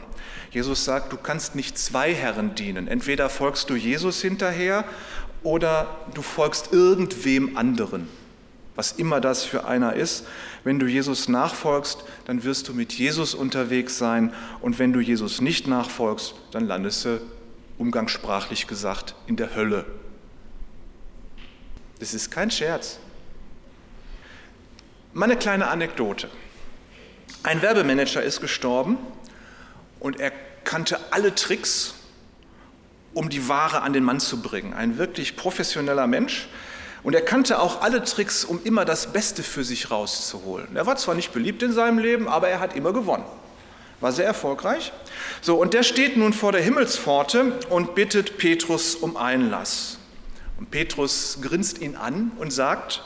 Jesus 0.50 0.86
sagt, 0.86 1.12
du 1.12 1.18
kannst 1.18 1.54
nicht 1.54 1.76
zwei 1.76 2.14
Herren 2.14 2.54
dienen. 2.54 2.88
Entweder 2.88 3.28
folgst 3.28 3.68
du 3.68 3.76
Jesus 3.76 4.22
hinterher 4.22 4.84
oder 5.42 5.98
du 6.14 6.22
folgst 6.22 6.72
irgendwem 6.72 7.58
anderen, 7.58 8.08
was 8.74 8.92
immer 8.92 9.20
das 9.20 9.44
für 9.44 9.66
einer 9.66 9.92
ist. 9.92 10.26
Wenn 10.64 10.78
du 10.78 10.86
Jesus 10.86 11.28
nachfolgst, 11.28 12.02
dann 12.24 12.42
wirst 12.44 12.68
du 12.68 12.74
mit 12.74 12.94
Jesus 12.94 13.34
unterwegs 13.34 13.98
sein 13.98 14.32
und 14.62 14.78
wenn 14.78 14.94
du 14.94 15.00
Jesus 15.00 15.42
nicht 15.42 15.66
nachfolgst, 15.66 16.34
dann 16.52 16.66
landest 16.66 17.04
du 17.04 17.20
umgangssprachlich 17.80 18.66
gesagt 18.66 19.14
in 19.26 19.36
der 19.36 19.54
Hölle. 19.54 19.86
Das 21.98 22.12
ist 22.12 22.30
kein 22.30 22.50
Scherz. 22.50 22.98
Meine 25.14 25.34
kleine 25.34 25.68
Anekdote. 25.68 26.28
Ein 27.42 27.62
Werbemanager 27.62 28.22
ist 28.22 28.42
gestorben 28.42 28.98
und 29.98 30.20
er 30.20 30.30
kannte 30.62 31.00
alle 31.10 31.34
Tricks, 31.34 31.94
um 33.14 33.30
die 33.30 33.48
Ware 33.48 33.80
an 33.80 33.94
den 33.94 34.04
Mann 34.04 34.20
zu 34.20 34.42
bringen. 34.42 34.74
Ein 34.74 34.98
wirklich 34.98 35.36
professioneller 35.36 36.06
Mensch. 36.06 36.48
Und 37.02 37.14
er 37.14 37.22
kannte 37.22 37.58
auch 37.60 37.80
alle 37.80 38.04
Tricks, 38.04 38.44
um 38.44 38.60
immer 38.62 38.84
das 38.84 39.10
Beste 39.10 39.42
für 39.42 39.64
sich 39.64 39.90
rauszuholen. 39.90 40.76
Er 40.76 40.84
war 40.84 40.96
zwar 40.96 41.14
nicht 41.14 41.32
beliebt 41.32 41.62
in 41.62 41.72
seinem 41.72 41.98
Leben, 41.98 42.28
aber 42.28 42.50
er 42.50 42.60
hat 42.60 42.76
immer 42.76 42.92
gewonnen. 42.92 43.24
War 44.00 44.12
sehr 44.12 44.26
erfolgreich. 44.26 44.92
So, 45.42 45.56
und 45.60 45.74
der 45.74 45.82
steht 45.82 46.16
nun 46.16 46.32
vor 46.32 46.52
der 46.52 46.62
Himmelspforte 46.62 47.52
und 47.68 47.94
bittet 47.94 48.38
Petrus 48.38 48.94
um 48.94 49.16
Einlass. 49.16 49.98
Und 50.58 50.70
Petrus 50.70 51.38
grinst 51.42 51.80
ihn 51.80 51.96
an 51.96 52.32
und 52.38 52.52
sagt, 52.52 53.02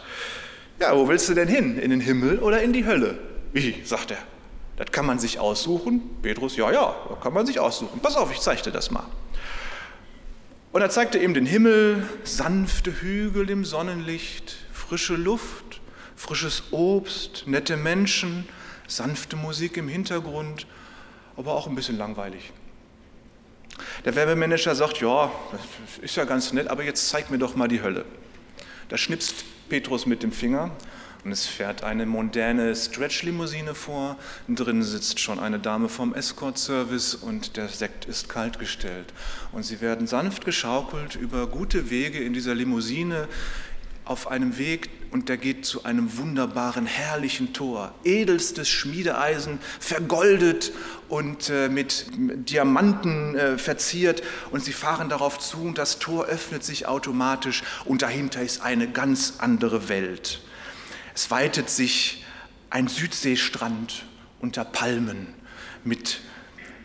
ja, 0.80 0.96
wo 0.96 1.08
willst 1.08 1.28
du 1.28 1.34
denn 1.34 1.48
hin? 1.48 1.78
In 1.78 1.90
den 1.90 2.00
Himmel 2.00 2.38
oder 2.38 2.62
in 2.62 2.72
die 2.72 2.84
Hölle? 2.84 3.18
Wie, 3.52 3.82
sagt 3.84 4.10
er. 4.10 4.18
Das 4.76 4.90
kann 4.90 5.06
man 5.06 5.18
sich 5.20 5.38
aussuchen. 5.38 6.02
Petrus, 6.22 6.56
ja, 6.56 6.72
ja, 6.72 6.96
das 7.08 7.20
kann 7.20 7.32
man 7.32 7.46
sich 7.46 7.60
aussuchen. 7.60 8.00
Pass 8.00 8.16
auf, 8.16 8.32
ich 8.32 8.40
zeige 8.40 8.62
dir 8.62 8.72
das 8.72 8.90
mal. 8.90 9.06
Und 10.72 10.82
er 10.82 10.90
zeigte 10.90 11.18
ihm 11.18 11.34
den 11.34 11.46
Himmel, 11.46 12.08
sanfte 12.24 13.00
Hügel 13.00 13.48
im 13.50 13.64
Sonnenlicht, 13.64 14.56
frische 14.72 15.14
Luft, 15.14 15.80
frisches 16.16 16.64
Obst, 16.72 17.44
nette 17.46 17.76
Menschen, 17.76 18.48
sanfte 18.88 19.36
Musik 19.36 19.76
im 19.76 19.86
Hintergrund, 19.86 20.66
aber 21.36 21.54
auch 21.54 21.66
ein 21.66 21.74
bisschen 21.74 21.98
langweilig. 21.98 22.52
Der 24.04 24.14
Werbemanager 24.14 24.74
sagt, 24.74 25.00
ja, 25.00 25.30
das 25.50 25.60
ist 26.02 26.16
ja 26.16 26.24
ganz 26.24 26.52
nett, 26.52 26.68
aber 26.68 26.84
jetzt 26.84 27.08
zeig 27.08 27.30
mir 27.30 27.38
doch 27.38 27.56
mal 27.56 27.68
die 27.68 27.82
Hölle. 27.82 28.04
Da 28.88 28.96
schnipst 28.96 29.44
Petrus 29.68 30.06
mit 30.06 30.22
dem 30.22 30.30
Finger 30.30 30.70
und 31.24 31.32
es 31.32 31.46
fährt 31.46 31.82
eine 31.82 32.04
moderne 32.04 32.76
Stretch-Limousine 32.76 33.74
vor. 33.74 34.16
Drin 34.46 34.82
sitzt 34.82 35.20
schon 35.20 35.40
eine 35.40 35.58
Dame 35.58 35.88
vom 35.88 36.14
Escort-Service 36.14 37.14
und 37.14 37.56
der 37.56 37.68
Sekt 37.68 38.04
ist 38.04 38.28
kaltgestellt. 38.28 39.12
Und 39.50 39.62
sie 39.62 39.80
werden 39.80 40.06
sanft 40.06 40.44
geschaukelt 40.44 41.14
über 41.14 41.46
gute 41.46 41.88
Wege 41.88 42.22
in 42.22 42.34
dieser 42.34 42.54
Limousine 42.54 43.26
auf 44.04 44.28
einem 44.28 44.58
Weg 44.58 44.90
und 45.10 45.28
der 45.28 45.36
geht 45.36 45.64
zu 45.64 45.84
einem 45.84 46.18
wunderbaren, 46.18 46.86
herrlichen 46.86 47.52
Tor. 47.52 47.94
Edelstes 48.04 48.68
Schmiedeeisen, 48.68 49.60
vergoldet 49.80 50.72
und 51.08 51.48
äh, 51.50 51.68
mit 51.68 52.06
Diamanten 52.16 53.36
äh, 53.36 53.58
verziert. 53.58 54.22
Und 54.50 54.64
sie 54.64 54.72
fahren 54.72 55.08
darauf 55.08 55.38
zu 55.38 55.58
und 55.58 55.78
das 55.78 55.98
Tor 55.98 56.26
öffnet 56.26 56.64
sich 56.64 56.86
automatisch 56.86 57.62
und 57.84 58.02
dahinter 58.02 58.42
ist 58.42 58.60
eine 58.62 58.90
ganz 58.90 59.34
andere 59.38 59.88
Welt. 59.88 60.40
Es 61.14 61.30
weitet 61.30 61.70
sich 61.70 62.24
ein 62.70 62.88
Südseestrand 62.88 64.04
unter 64.40 64.64
Palmen 64.64 65.28
mit 65.84 66.20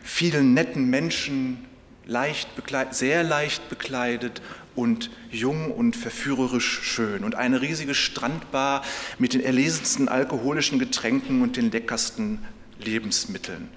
vielen 0.04 0.54
netten 0.54 0.90
Menschen, 0.90 1.66
leicht 2.06 2.50
sehr 2.92 3.24
leicht 3.24 3.70
bekleidet 3.70 4.42
und 4.80 5.12
jung 5.30 5.72
und 5.72 5.96
verführerisch 5.96 6.80
schön. 6.84 7.24
Und 7.24 7.36
eine 7.36 7.62
riesige 7.62 7.94
Strandbar 7.94 8.82
mit 9.18 9.34
den 9.34 9.42
erlesensten 9.42 10.08
alkoholischen 10.08 10.80
Getränken 10.80 11.42
und 11.42 11.58
den 11.58 11.72
leckersten 11.72 12.40
Lebensmitteln. 12.80 13.70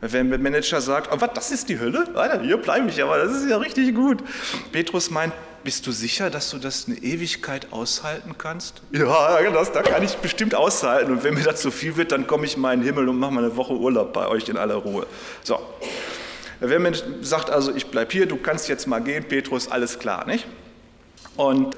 Wenn 0.00 0.28
der 0.28 0.38
Manager 0.38 0.80
sagt, 0.80 1.10
oh, 1.12 1.20
was, 1.20 1.30
das 1.34 1.50
ist 1.50 1.68
die 1.70 1.78
Hölle? 1.78 2.06
Alter, 2.14 2.42
hier 2.42 2.58
bleibe 2.58 2.90
ich 2.90 3.02
aber, 3.02 3.16
das 3.16 3.36
ist 3.36 3.48
ja 3.48 3.56
richtig 3.56 3.94
gut. 3.94 4.22
Petrus 4.70 5.10
meint, 5.10 5.32
bist 5.62 5.86
du 5.86 5.92
sicher, 5.92 6.28
dass 6.28 6.50
du 6.50 6.58
das 6.58 6.86
eine 6.86 6.98
Ewigkeit 6.98 7.68
aushalten 7.72 8.36
kannst? 8.36 8.82
Ja, 8.92 9.50
das, 9.50 9.72
da 9.72 9.80
kann 9.80 10.02
ich 10.02 10.14
bestimmt 10.16 10.54
aushalten. 10.54 11.10
Und 11.10 11.24
wenn 11.24 11.32
mir 11.32 11.42
das 11.42 11.62
zu 11.62 11.70
viel 11.70 11.96
wird, 11.96 12.12
dann 12.12 12.26
komme 12.26 12.44
ich 12.44 12.58
mal 12.58 12.74
in 12.74 12.80
den 12.80 12.86
Himmel 12.86 13.08
und 13.08 13.18
mache 13.18 13.32
mal 13.32 13.44
eine 13.44 13.56
Woche 13.56 13.72
Urlaub 13.72 14.12
bei 14.12 14.28
euch 14.28 14.46
in 14.50 14.58
aller 14.58 14.74
Ruhe. 14.74 15.06
So. 15.42 15.58
Wenn 16.60 16.82
man 16.82 16.94
sagt 17.22 17.50
also, 17.50 17.74
ich 17.74 17.86
bleibe 17.86 18.12
hier, 18.12 18.26
du 18.26 18.36
kannst 18.36 18.68
jetzt 18.68 18.86
mal 18.86 19.00
gehen, 19.00 19.24
Petrus, 19.24 19.68
alles 19.68 19.98
klar, 19.98 20.26
nicht? 20.26 20.46
Und 21.36 21.76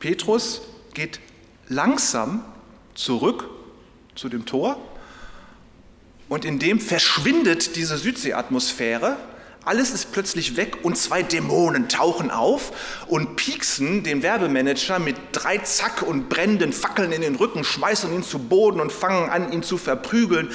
Petrus 0.00 0.62
geht 0.94 1.20
langsam 1.68 2.44
zurück 2.94 3.48
zu 4.14 4.28
dem 4.28 4.46
Tor 4.46 4.80
und 6.28 6.44
in 6.44 6.58
dem 6.58 6.80
verschwindet 6.80 7.76
diese 7.76 7.96
Südseeatmosphäre. 7.96 9.16
Alles 9.68 9.90
ist 9.90 10.12
plötzlich 10.12 10.56
weg 10.56 10.78
und 10.82 10.96
zwei 10.96 11.22
Dämonen 11.22 11.90
tauchen 11.90 12.30
auf 12.30 12.72
und 13.06 13.36
pieksen 13.36 14.02
den 14.02 14.22
Werbemanager 14.22 14.98
mit 14.98 15.16
drei 15.32 15.58
Zack 15.58 16.00
und 16.00 16.30
brennenden 16.30 16.72
Fackeln 16.72 17.12
in 17.12 17.20
den 17.20 17.34
Rücken, 17.34 17.64
schmeißen 17.64 18.10
ihn 18.14 18.22
zu 18.22 18.38
Boden 18.38 18.80
und 18.80 18.90
fangen 18.90 19.28
an, 19.28 19.52
ihn 19.52 19.62
zu 19.62 19.76
verprügeln. 19.76 20.50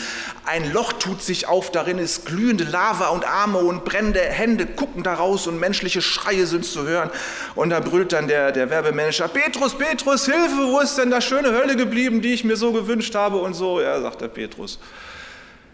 Ein 0.45 0.73
Loch 0.73 0.93
tut 0.93 1.21
sich 1.21 1.47
auf, 1.47 1.69
darin 1.69 1.99
ist 1.99 2.25
glühende 2.25 2.63
Lava 2.63 3.09
und 3.09 3.23
Arme 3.23 3.59
und 3.59 3.85
brennende 3.85 4.19
Hände 4.19 4.65
gucken 4.65 5.03
daraus 5.03 5.45
und 5.45 5.59
menschliche 5.59 6.01
Schreie 6.01 6.47
sind 6.47 6.65
zu 6.65 6.81
hören. 6.87 7.11
Und 7.53 7.69
da 7.69 7.81
brüllt 7.81 8.13
dann 8.13 8.27
der, 8.27 8.51
der 8.51 8.71
Werbemanager, 8.71 9.27
Petrus, 9.27 9.77
Petrus, 9.77 10.25
Hilfe, 10.25 10.71
wo 10.71 10.79
ist 10.79 10.97
denn 10.97 11.11
da 11.11 11.21
schöne 11.21 11.51
Hölle 11.51 11.75
geblieben, 11.75 12.23
die 12.23 12.33
ich 12.33 12.43
mir 12.43 12.55
so 12.55 12.71
gewünscht 12.71 13.13
habe 13.13 13.37
und 13.37 13.53
so. 13.53 13.79
Ja, 13.79 14.01
sagt 14.01 14.21
der 14.21 14.29
Petrus. 14.29 14.79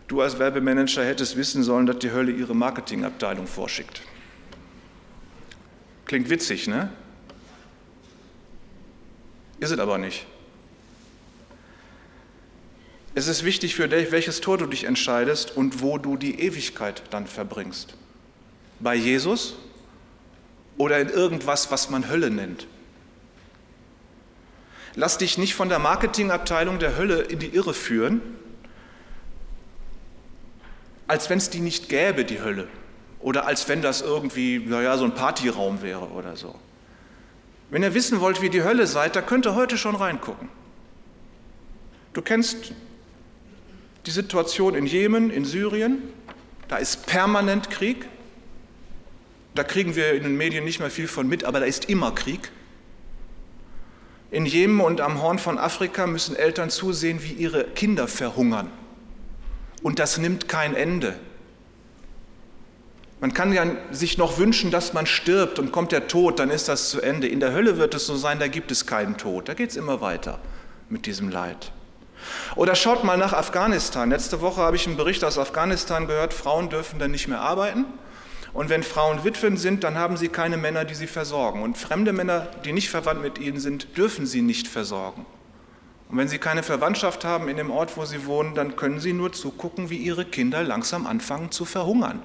Du 0.09 0.21
als 0.21 0.39
Werbemanager 0.39 1.05
hättest 1.05 1.37
wissen 1.37 1.61
sollen, 1.61 1.85
dass 1.85 1.99
die 1.99 2.11
Hölle 2.11 2.31
ihre 2.31 2.55
Marketingabteilung 2.55 3.45
vorschickt. 3.45 4.01
Klingt 6.05 6.31
witzig, 6.31 6.67
ne? 6.67 6.91
Ist 9.59 9.69
es 9.69 9.77
aber 9.77 9.99
nicht. 9.99 10.25
Es 13.13 13.27
ist 13.27 13.43
wichtig 13.43 13.75
für 13.75 13.87
dich, 13.87 14.11
welches 14.11 14.41
Tor 14.41 14.57
du 14.57 14.65
dich 14.65 14.85
entscheidest 14.85 15.55
und 15.55 15.83
wo 15.83 15.99
du 15.99 16.17
die 16.17 16.39
Ewigkeit 16.39 17.03
dann 17.11 17.27
verbringst. 17.27 17.93
Bei 18.79 18.95
Jesus 18.95 19.57
oder 20.79 20.99
in 20.99 21.09
irgendwas, 21.09 21.69
was 21.69 21.91
man 21.91 22.09
Hölle 22.09 22.31
nennt. 22.31 22.65
Lass 24.95 25.19
dich 25.19 25.37
nicht 25.37 25.53
von 25.53 25.69
der 25.69 25.77
Marketingabteilung 25.77 26.79
der 26.79 26.97
Hölle 26.97 27.21
in 27.21 27.37
die 27.37 27.49
Irre 27.49 27.75
führen 27.75 28.38
als 31.09 31.27
wenn 31.31 31.39
es 31.39 31.49
die 31.49 31.59
nicht 31.59 31.89
gäbe, 31.89 32.23
die 32.23 32.39
Hölle. 32.39 32.67
Oder 33.19 33.47
als 33.47 33.67
wenn 33.67 33.81
das 33.81 34.01
irgendwie, 34.01 34.59
naja, 34.59 34.95
so 34.95 35.05
ein 35.05 35.15
Partyraum 35.15 35.81
wäre 35.81 36.07
oder 36.09 36.37
so. 36.37 36.53
Wenn 37.71 37.81
ihr 37.81 37.95
wissen 37.95 38.19
wollt, 38.19 38.43
wie 38.43 38.49
die 38.49 38.63
Hölle 38.63 38.85
seid, 38.85 39.15
da 39.15 39.21
könnt 39.23 39.47
ihr 39.47 39.55
heute 39.55 39.75
schon 39.75 39.95
reingucken. 39.95 40.49
Du 42.13 42.21
kennst 42.21 42.73
die 44.05 44.11
Situation 44.11 44.75
in 44.75 44.85
Jemen, 44.85 45.31
in 45.31 45.45
Syrien. 45.45 45.97
Da 46.67 46.77
ist 46.77 47.07
permanent 47.07 47.71
Krieg. 47.71 48.05
Da 49.55 49.63
kriegen 49.63 49.95
wir 49.95 50.13
in 50.13 50.21
den 50.21 50.37
Medien 50.37 50.63
nicht 50.63 50.79
mehr 50.79 50.91
viel 50.91 51.07
von 51.07 51.27
mit, 51.27 51.43
aber 51.43 51.59
da 51.59 51.65
ist 51.65 51.89
immer 51.89 52.13
Krieg. 52.13 52.51
In 54.29 54.45
Jemen 54.45 54.79
und 54.79 55.01
am 55.01 55.23
Horn 55.23 55.39
von 55.39 55.57
Afrika 55.57 56.05
müssen 56.05 56.35
Eltern 56.35 56.69
zusehen, 56.69 57.23
wie 57.23 57.33
ihre 57.33 57.63
Kinder 57.63 58.07
verhungern 58.07 58.69
und 59.81 59.99
das 59.99 60.17
nimmt 60.17 60.47
kein 60.47 60.75
Ende. 60.75 61.15
Man 63.21 63.33
kann 63.33 63.51
ja 63.51 63.65
sich 63.91 64.17
noch 64.17 64.37
wünschen, 64.37 64.71
dass 64.71 64.93
man 64.93 65.05
stirbt 65.05 65.59
und 65.59 65.71
kommt 65.73 65.91
der 65.91 66.07
Tod, 66.07 66.39
dann 66.39 66.49
ist 66.49 66.69
das 66.69 66.89
zu 66.89 67.01
Ende. 67.01 67.27
In 67.27 67.41
der 67.41 67.51
Hölle 67.51 67.77
wird 67.77 67.93
es 67.93 68.05
so 68.05 68.15
sein, 68.15 68.39
da 68.39 68.47
gibt 68.47 68.71
es 68.71 68.85
keinen 68.85 69.17
Tod. 69.17 69.49
Da 69.49 69.53
geht 69.53 69.71
es 69.71 69.75
immer 69.75 69.99
weiter 69.99 70.39
mit 70.87 71.05
diesem 71.05 71.29
Leid. 71.29 71.73
Oder 72.55 72.75
schaut 72.75 73.03
mal 73.03 73.17
nach 73.17 73.33
Afghanistan. 73.33 74.09
Letzte 74.09 74.39
Woche 74.39 74.61
habe 74.61 74.77
ich 74.77 74.87
einen 74.87 74.95
Bericht 74.95 75.23
aus 75.25 75.37
Afghanistan 75.37 76.07
gehört, 76.07 76.33
Frauen 76.33 76.69
dürfen 76.69 76.97
dann 76.97 77.11
nicht 77.11 77.27
mehr 77.27 77.41
arbeiten. 77.41 77.85
Und 78.53 78.69
wenn 78.69 78.83
Frauen 78.83 79.23
Witwen 79.23 79.57
sind, 79.57 79.83
dann 79.83 79.97
haben 79.97 80.17
sie 80.17 80.29
keine 80.29 80.57
Männer, 80.57 80.85
die 80.85 80.95
sie 80.95 81.07
versorgen. 81.07 81.61
Und 81.61 81.77
fremde 81.77 82.13
Männer, 82.13 82.47
die 82.65 82.73
nicht 82.73 82.89
verwandt 82.89 83.21
mit 83.21 83.37
ihnen 83.37 83.59
sind, 83.59 83.97
dürfen 83.97 84.25
sie 84.25 84.41
nicht 84.41 84.67
versorgen. 84.67 85.25
Und 86.09 86.17
wenn 86.17 86.27
Sie 86.27 86.39
keine 86.39 86.63
Verwandtschaft 86.63 87.23
haben 87.23 87.47
in 87.47 87.57
dem 87.57 87.69
Ort, 87.69 87.95
wo 87.95 88.03
Sie 88.03 88.25
wohnen, 88.25 88.55
dann 88.55 88.75
können 88.75 88.99
Sie 88.99 89.13
nur 89.13 89.31
zugucken, 89.31 89.89
wie 89.89 89.97
Ihre 89.97 90.25
Kinder 90.25 90.63
langsam 90.63 91.05
anfangen 91.05 91.51
zu 91.51 91.65
verhungern. 91.65 92.21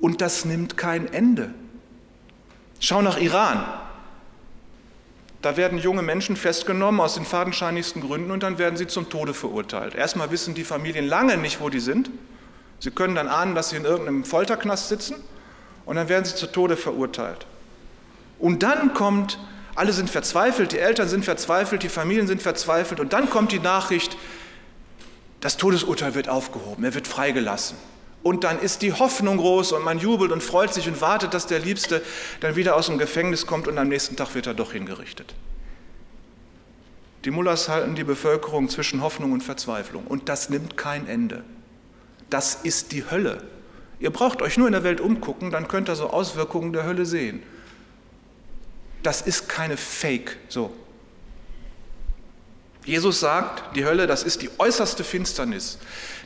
Und 0.00 0.20
das 0.20 0.44
nimmt 0.44 0.76
kein 0.76 1.12
Ende. 1.12 1.52
Schau 2.78 3.02
nach 3.02 3.18
Iran. 3.18 3.64
Da 5.42 5.56
werden 5.56 5.78
junge 5.78 6.02
Menschen 6.02 6.36
festgenommen 6.36 7.00
aus 7.00 7.16
den 7.16 7.24
fadenscheinigsten 7.24 8.00
Gründen 8.00 8.30
und 8.30 8.42
dann 8.42 8.56
werden 8.58 8.76
sie 8.76 8.86
zum 8.86 9.10
Tode 9.10 9.34
verurteilt. 9.34 9.94
Erstmal 9.94 10.30
wissen 10.30 10.54
die 10.54 10.64
Familien 10.64 11.06
lange 11.06 11.36
nicht, 11.36 11.60
wo 11.60 11.68
die 11.68 11.80
sind. 11.80 12.10
Sie 12.78 12.90
können 12.90 13.14
dann 13.14 13.28
ahnen, 13.28 13.54
dass 13.54 13.70
sie 13.70 13.76
in 13.76 13.84
irgendeinem 13.84 14.24
Folterknast 14.24 14.88
sitzen 14.88 15.16
und 15.84 15.96
dann 15.96 16.08
werden 16.08 16.24
sie 16.24 16.34
zu 16.34 16.46
Tode 16.46 16.76
verurteilt. 16.76 17.46
Und 18.38 18.62
dann 18.62 18.94
kommt, 18.94 19.38
alle 19.74 19.92
sind 19.92 20.10
verzweifelt, 20.10 20.72
die 20.72 20.78
Eltern 20.78 21.08
sind 21.08 21.24
verzweifelt, 21.24 21.82
die 21.82 21.88
Familien 21.88 22.26
sind 22.26 22.42
verzweifelt 22.42 23.00
und 23.00 23.12
dann 23.12 23.30
kommt 23.30 23.52
die 23.52 23.58
Nachricht, 23.58 24.16
das 25.40 25.56
Todesurteil 25.56 26.14
wird 26.14 26.28
aufgehoben, 26.28 26.84
er 26.84 26.94
wird 26.94 27.06
freigelassen. 27.06 27.76
Und 28.22 28.44
dann 28.44 28.58
ist 28.58 28.80
die 28.80 28.94
Hoffnung 28.94 29.36
groß 29.36 29.72
und 29.72 29.84
man 29.84 29.98
jubelt 29.98 30.32
und 30.32 30.42
freut 30.42 30.72
sich 30.72 30.88
und 30.88 31.02
wartet, 31.02 31.34
dass 31.34 31.46
der 31.46 31.58
Liebste 31.58 32.00
dann 32.40 32.56
wieder 32.56 32.74
aus 32.76 32.86
dem 32.86 32.96
Gefängnis 32.96 33.46
kommt 33.46 33.68
und 33.68 33.76
am 33.76 33.88
nächsten 33.88 34.16
Tag 34.16 34.34
wird 34.34 34.46
er 34.46 34.54
doch 34.54 34.72
hingerichtet. 34.72 35.34
Die 37.26 37.30
Mullers 37.30 37.68
halten 37.68 37.94
die 37.94 38.04
Bevölkerung 38.04 38.68
zwischen 38.68 39.02
Hoffnung 39.02 39.32
und 39.32 39.42
Verzweiflung 39.42 40.06
und 40.06 40.28
das 40.28 40.48
nimmt 40.48 40.76
kein 40.76 41.06
Ende. 41.06 41.44
Das 42.30 42.54
ist 42.62 42.92
die 42.92 43.10
Hölle. 43.10 43.42
Ihr 44.00 44.10
braucht 44.10 44.40
euch 44.40 44.56
nur 44.56 44.68
in 44.68 44.72
der 44.72 44.84
Welt 44.84 45.00
umgucken, 45.00 45.50
dann 45.50 45.68
könnt 45.68 45.88
ihr 45.88 45.96
so 45.96 46.08
Auswirkungen 46.08 46.72
der 46.72 46.84
Hölle 46.84 47.06
sehen. 47.06 47.42
Das 49.04 49.20
ist 49.20 49.48
keine 49.48 49.76
Fake 49.76 50.38
so. 50.48 50.74
Jesus 52.86 53.20
sagt, 53.20 53.76
die 53.76 53.84
Hölle, 53.84 54.06
das 54.06 54.22
ist 54.22 54.42
die 54.42 54.50
äußerste 54.58 55.04
Finsternis. 55.04 55.78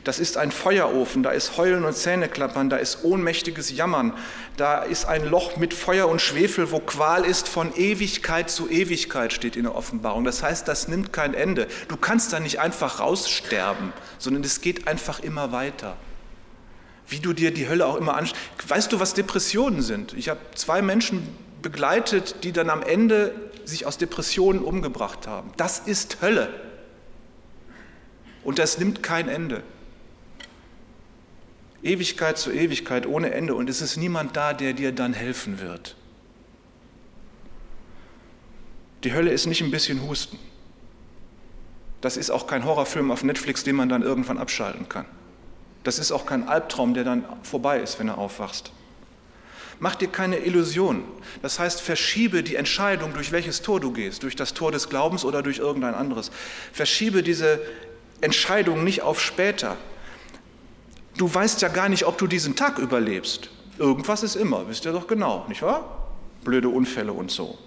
Das 0.03 0.17
ist 0.19 0.37
ein 0.37 0.51
Feuerofen, 0.51 1.23
da 1.23 1.31
ist 1.31 1.57
Heulen 1.57 1.83
und 1.83 1.95
Zähneklappern, 1.95 2.69
da 2.69 2.77
ist 2.77 3.03
ohnmächtiges 3.03 3.71
Jammern, 3.71 4.13
da 4.55 4.81
ist 4.81 5.05
ein 5.05 5.25
Loch 5.25 5.57
mit 5.57 5.73
Feuer 5.73 6.07
und 6.07 6.21
Schwefel, 6.21 6.71
wo 6.71 6.79
Qual 6.79 7.25
ist 7.25 7.49
von 7.49 7.75
Ewigkeit 7.75 8.49
zu 8.49 8.69
Ewigkeit, 8.69 9.33
steht 9.33 9.57
in 9.57 9.63
der 9.63 9.75
Offenbarung. 9.75 10.23
Das 10.23 10.41
heißt, 10.41 10.67
das 10.67 10.87
nimmt 10.87 11.11
kein 11.11 11.33
Ende. 11.33 11.67
Du 11.89 11.97
kannst 11.97 12.31
da 12.31 12.39
nicht 12.39 12.59
einfach 12.59 13.01
raussterben, 13.01 13.91
sondern 14.17 14.43
es 14.43 14.61
geht 14.61 14.87
einfach 14.87 15.19
immer 15.19 15.51
weiter. 15.51 15.97
Wie 17.07 17.19
du 17.19 17.33
dir 17.33 17.51
die 17.51 17.67
Hölle 17.67 17.85
auch 17.85 17.95
immer 17.95 18.15
anschaust. 18.15 18.39
Weißt 18.67 18.91
du, 18.91 18.99
was 18.99 19.13
Depressionen 19.13 19.81
sind? 19.81 20.13
Ich 20.13 20.29
habe 20.29 20.39
zwei 20.55 20.81
Menschen 20.81 21.27
begleitet, 21.61 22.43
die 22.43 22.51
dann 22.51 22.69
am 22.69 22.81
Ende 22.81 23.33
sich 23.65 23.85
aus 23.85 23.97
Depressionen 23.97 24.63
umgebracht 24.63 25.27
haben. 25.27 25.51
Das 25.57 25.79
ist 25.79 26.21
Hölle. 26.21 26.49
Und 28.43 28.59
das 28.59 28.77
nimmt 28.77 29.03
kein 29.03 29.29
Ende. 29.29 29.63
Ewigkeit 31.83 32.37
zu 32.37 32.51
Ewigkeit 32.51 33.05
ohne 33.05 33.31
Ende. 33.33 33.55
Und 33.55 33.69
es 33.69 33.81
ist 33.81 33.97
niemand 33.97 34.35
da, 34.35 34.53
der 34.53 34.73
dir 34.73 34.91
dann 34.91 35.13
helfen 35.13 35.59
wird. 35.59 35.95
Die 39.03 39.13
Hölle 39.13 39.31
ist 39.31 39.45
nicht 39.45 39.61
ein 39.61 39.71
bisschen 39.71 40.01
Husten. 40.07 40.37
Das 42.01 42.17
ist 42.17 42.29
auch 42.29 42.47
kein 42.47 42.65
Horrorfilm 42.65 43.11
auf 43.11 43.23
Netflix, 43.23 43.63
den 43.63 43.75
man 43.75 43.89
dann 43.89 44.01
irgendwann 44.01 44.37
abschalten 44.37 44.89
kann. 44.89 45.05
Das 45.83 45.99
ist 45.99 46.11
auch 46.11 46.25
kein 46.25 46.47
Albtraum, 46.47 46.93
der 46.93 47.03
dann 47.03 47.25
vorbei 47.43 47.79
ist, 47.79 47.99
wenn 47.99 48.07
du 48.07 48.13
aufwachst. 48.13 48.71
Mach 49.79 49.95
dir 49.95 50.09
keine 50.09 50.37
Illusion. 50.39 51.03
Das 51.41 51.57
heißt, 51.57 51.81
verschiebe 51.81 52.43
die 52.43 52.55
Entscheidung, 52.55 53.13
durch 53.13 53.31
welches 53.31 53.61
Tor 53.61 53.79
du 53.79 53.91
gehst, 53.91 54.23
durch 54.23 54.35
das 54.35 54.53
Tor 54.53 54.71
des 54.71 54.89
Glaubens 54.89 55.23
oder 55.23 55.41
durch 55.41 55.59
irgendein 55.59 55.95
anderes. 55.95 56.31
Verschiebe 56.73 57.23
diese 57.23 57.61
Entscheidung 58.19 58.83
nicht 58.83 59.01
auf 59.01 59.21
später. 59.21 59.77
Du 61.17 61.33
weißt 61.33 61.61
ja 61.61 61.69
gar 61.69 61.87
nicht, 61.87 62.05
ob 62.05 62.17
du 62.17 62.27
diesen 62.27 62.57
Tag 62.57 62.77
überlebst. 62.77 63.49
Irgendwas 63.77 64.23
ist 64.23 64.35
immer, 64.35 64.67
wisst 64.67 64.85
ihr 64.85 64.91
doch 64.91 65.07
genau, 65.07 65.45
nicht 65.47 65.61
wahr? 65.61 66.13
Blöde 66.43 66.67
Unfälle 66.67 67.13
und 67.13 67.31
so. 67.31 67.57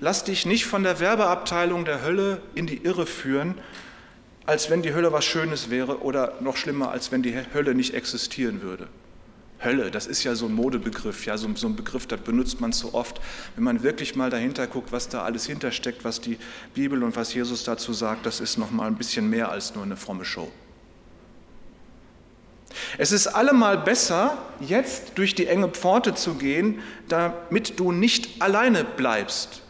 Lass 0.00 0.24
dich 0.24 0.46
nicht 0.46 0.64
von 0.64 0.82
der 0.82 0.98
Werbeabteilung 0.98 1.84
der 1.84 2.02
Hölle 2.02 2.40
in 2.54 2.66
die 2.66 2.78
Irre 2.78 3.06
führen, 3.06 3.54
als 4.46 4.70
wenn 4.70 4.82
die 4.82 4.94
Hölle 4.94 5.12
was 5.12 5.24
Schönes 5.24 5.70
wäre 5.70 6.02
oder 6.02 6.34
noch 6.40 6.56
schlimmer, 6.56 6.90
als 6.90 7.12
wenn 7.12 7.22
die 7.22 7.36
Hölle 7.54 7.74
nicht 7.74 7.94
existieren 7.94 8.62
würde. 8.62 8.88
Hölle, 9.64 9.90
das 9.90 10.06
ist 10.06 10.24
ja 10.24 10.34
so 10.34 10.46
ein 10.46 10.54
Modebegriff, 10.54 11.26
ja, 11.26 11.36
so, 11.38 11.48
so 11.54 11.66
ein 11.66 11.76
Begriff, 11.76 12.06
das 12.06 12.20
benutzt 12.20 12.60
man 12.60 12.72
so 12.72 12.94
oft. 12.94 13.20
Wenn 13.54 13.64
man 13.64 13.82
wirklich 13.82 14.16
mal 14.16 14.30
dahinter 14.30 14.66
guckt, 14.66 14.92
was 14.92 15.08
da 15.08 15.22
alles 15.22 15.46
hintersteckt, 15.46 16.04
was 16.04 16.20
die 16.20 16.38
Bibel 16.74 17.02
und 17.04 17.16
was 17.16 17.32
Jesus 17.34 17.64
dazu 17.64 17.92
sagt, 17.92 18.26
das 18.26 18.40
ist 18.40 18.58
noch 18.58 18.70
mal 18.70 18.86
ein 18.86 18.96
bisschen 18.96 19.30
mehr 19.30 19.50
als 19.50 19.74
nur 19.74 19.84
eine 19.84 19.96
fromme 19.96 20.24
Show. 20.24 20.50
Es 22.98 23.12
ist 23.12 23.26
allemal 23.26 23.78
besser, 23.78 24.38
jetzt 24.60 25.12
durch 25.16 25.34
die 25.34 25.46
enge 25.46 25.68
Pforte 25.68 26.14
zu 26.14 26.34
gehen, 26.34 26.80
damit 27.08 27.78
du 27.78 27.92
nicht 27.92 28.42
alleine 28.42 28.84
bleibst. 28.84 29.62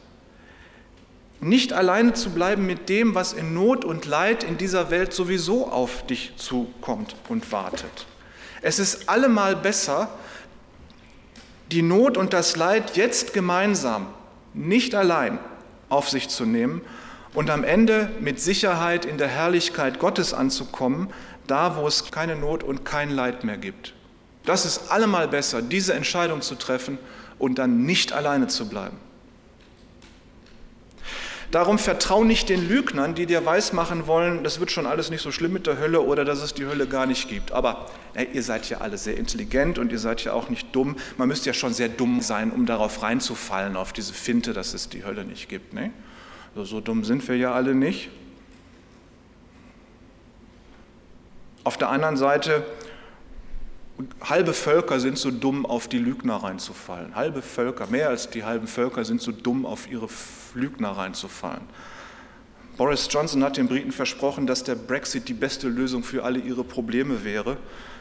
Nicht 1.40 1.72
alleine 1.72 2.12
zu 2.12 2.30
bleiben 2.30 2.66
mit 2.66 2.88
dem, 2.88 3.14
was 3.16 3.32
in 3.32 3.52
Not 3.52 3.84
und 3.84 4.06
Leid 4.06 4.44
in 4.44 4.58
dieser 4.58 4.90
Welt 4.90 5.12
sowieso 5.12 5.68
auf 5.68 6.06
dich 6.06 6.34
zukommt 6.36 7.16
und 7.28 7.50
wartet. 7.50 8.06
Es 8.62 8.78
ist 8.78 9.08
allemal 9.08 9.56
besser, 9.56 10.08
die 11.72 11.82
Not 11.82 12.16
und 12.16 12.32
das 12.32 12.56
Leid 12.56 12.96
jetzt 12.96 13.32
gemeinsam, 13.32 14.06
nicht 14.54 14.94
allein 14.94 15.38
auf 15.88 16.08
sich 16.08 16.28
zu 16.28 16.44
nehmen 16.44 16.82
und 17.34 17.50
am 17.50 17.64
Ende 17.64 18.10
mit 18.20 18.40
Sicherheit 18.40 19.04
in 19.04 19.18
der 19.18 19.28
Herrlichkeit 19.28 19.98
Gottes 19.98 20.32
anzukommen, 20.32 21.08
da 21.46 21.76
wo 21.76 21.86
es 21.86 22.10
keine 22.10 22.36
Not 22.36 22.62
und 22.62 22.84
kein 22.84 23.10
Leid 23.10 23.44
mehr 23.44 23.56
gibt. 23.56 23.94
Das 24.44 24.64
ist 24.64 24.90
allemal 24.90 25.28
besser, 25.28 25.62
diese 25.62 25.94
Entscheidung 25.94 26.40
zu 26.40 26.54
treffen 26.54 26.98
und 27.38 27.58
dann 27.58 27.84
nicht 27.84 28.12
alleine 28.12 28.48
zu 28.48 28.68
bleiben. 28.68 28.96
Darum 31.52 31.78
vertrau 31.78 32.24
nicht 32.24 32.48
den 32.48 32.66
Lügnern, 32.66 33.14
die 33.14 33.26
dir 33.26 33.44
weismachen 33.44 34.06
wollen, 34.06 34.42
das 34.42 34.58
wird 34.58 34.70
schon 34.70 34.86
alles 34.86 35.10
nicht 35.10 35.20
so 35.20 35.30
schlimm 35.30 35.52
mit 35.52 35.66
der 35.66 35.78
Hölle 35.78 36.00
oder 36.00 36.24
dass 36.24 36.40
es 36.40 36.54
die 36.54 36.64
Hölle 36.64 36.86
gar 36.86 37.04
nicht 37.04 37.28
gibt. 37.28 37.52
Aber 37.52 37.90
ey, 38.14 38.26
ihr 38.32 38.42
seid 38.42 38.70
ja 38.70 38.78
alle 38.78 38.96
sehr 38.96 39.18
intelligent 39.18 39.78
und 39.78 39.92
ihr 39.92 39.98
seid 39.98 40.24
ja 40.24 40.32
auch 40.32 40.48
nicht 40.48 40.74
dumm. 40.74 40.96
Man 41.18 41.28
müsste 41.28 41.50
ja 41.50 41.52
schon 41.52 41.74
sehr 41.74 41.90
dumm 41.90 42.22
sein, 42.22 42.52
um 42.52 42.64
darauf 42.64 43.02
reinzufallen, 43.02 43.76
auf 43.76 43.92
diese 43.92 44.14
Finte, 44.14 44.54
dass 44.54 44.72
es 44.72 44.88
die 44.88 45.04
Hölle 45.04 45.26
nicht 45.26 45.50
gibt. 45.50 45.74
Ne? 45.74 45.90
So, 46.54 46.64
so 46.64 46.80
dumm 46.80 47.04
sind 47.04 47.28
wir 47.28 47.36
ja 47.36 47.52
alle 47.52 47.74
nicht. 47.74 48.08
Auf 51.64 51.76
der 51.76 51.90
anderen 51.90 52.16
Seite 52.16 52.64
halbe 54.22 54.52
Völker 54.52 55.00
sind 55.00 55.18
so 55.18 55.30
dumm, 55.30 55.66
auf 55.66 55.88
die 55.88 55.98
Lügner 55.98 56.36
reinzufallen. 56.36 57.14
Halbe 57.14 57.42
Völker, 57.42 57.86
mehr 57.86 58.08
als 58.08 58.30
die 58.30 58.44
halben 58.44 58.66
Völker 58.66 59.04
sind 59.04 59.20
so 59.20 59.32
dumm, 59.32 59.66
auf 59.66 59.90
ihre 59.90 60.08
Lügner 60.54 60.90
reinzufallen. 60.90 61.62
Boris 62.76 63.08
Johnson 63.10 63.44
hat 63.44 63.58
den 63.58 63.68
Briten 63.68 63.92
versprochen, 63.92 64.46
dass 64.46 64.64
der 64.64 64.74
Brexit 64.74 65.28
die 65.28 65.34
beste 65.34 65.68
Lösung 65.68 66.02
für 66.02 66.24
alle 66.24 66.38
ihre 66.38 66.64
Probleme 66.64 67.22
wäre, 67.22 67.58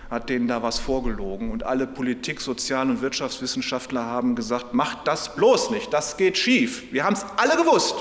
hat 0.09 0.29
denen 0.29 0.47
da 0.47 0.63
was 0.63 0.79
vorgelogen. 0.79 1.51
Und 1.51 1.63
alle 1.63 1.87
Politik-, 1.87 2.41
Sozial- 2.41 2.89
und 2.89 3.01
Wirtschaftswissenschaftler 3.01 4.05
haben 4.05 4.35
gesagt, 4.35 4.73
macht 4.73 5.07
das 5.07 5.35
bloß 5.35 5.71
nicht, 5.71 5.91
das 5.91 6.17
geht 6.17 6.37
schief. 6.37 6.91
Wir 6.91 7.03
haben 7.03 7.13
es 7.13 7.25
alle 7.37 7.57
gewusst. 7.57 7.95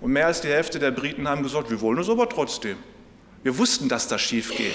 Und 0.00 0.12
mehr 0.12 0.26
als 0.26 0.40
die 0.40 0.48
Hälfte 0.48 0.78
der 0.78 0.90
Briten 0.90 1.28
haben 1.28 1.42
gesagt, 1.42 1.70
wir 1.70 1.80
wollen 1.80 1.98
es 1.98 2.08
aber 2.08 2.28
trotzdem. 2.28 2.76
Wir 3.42 3.58
wussten, 3.58 3.88
dass 3.88 4.08
das 4.08 4.20
schief 4.20 4.56
geht. 4.56 4.74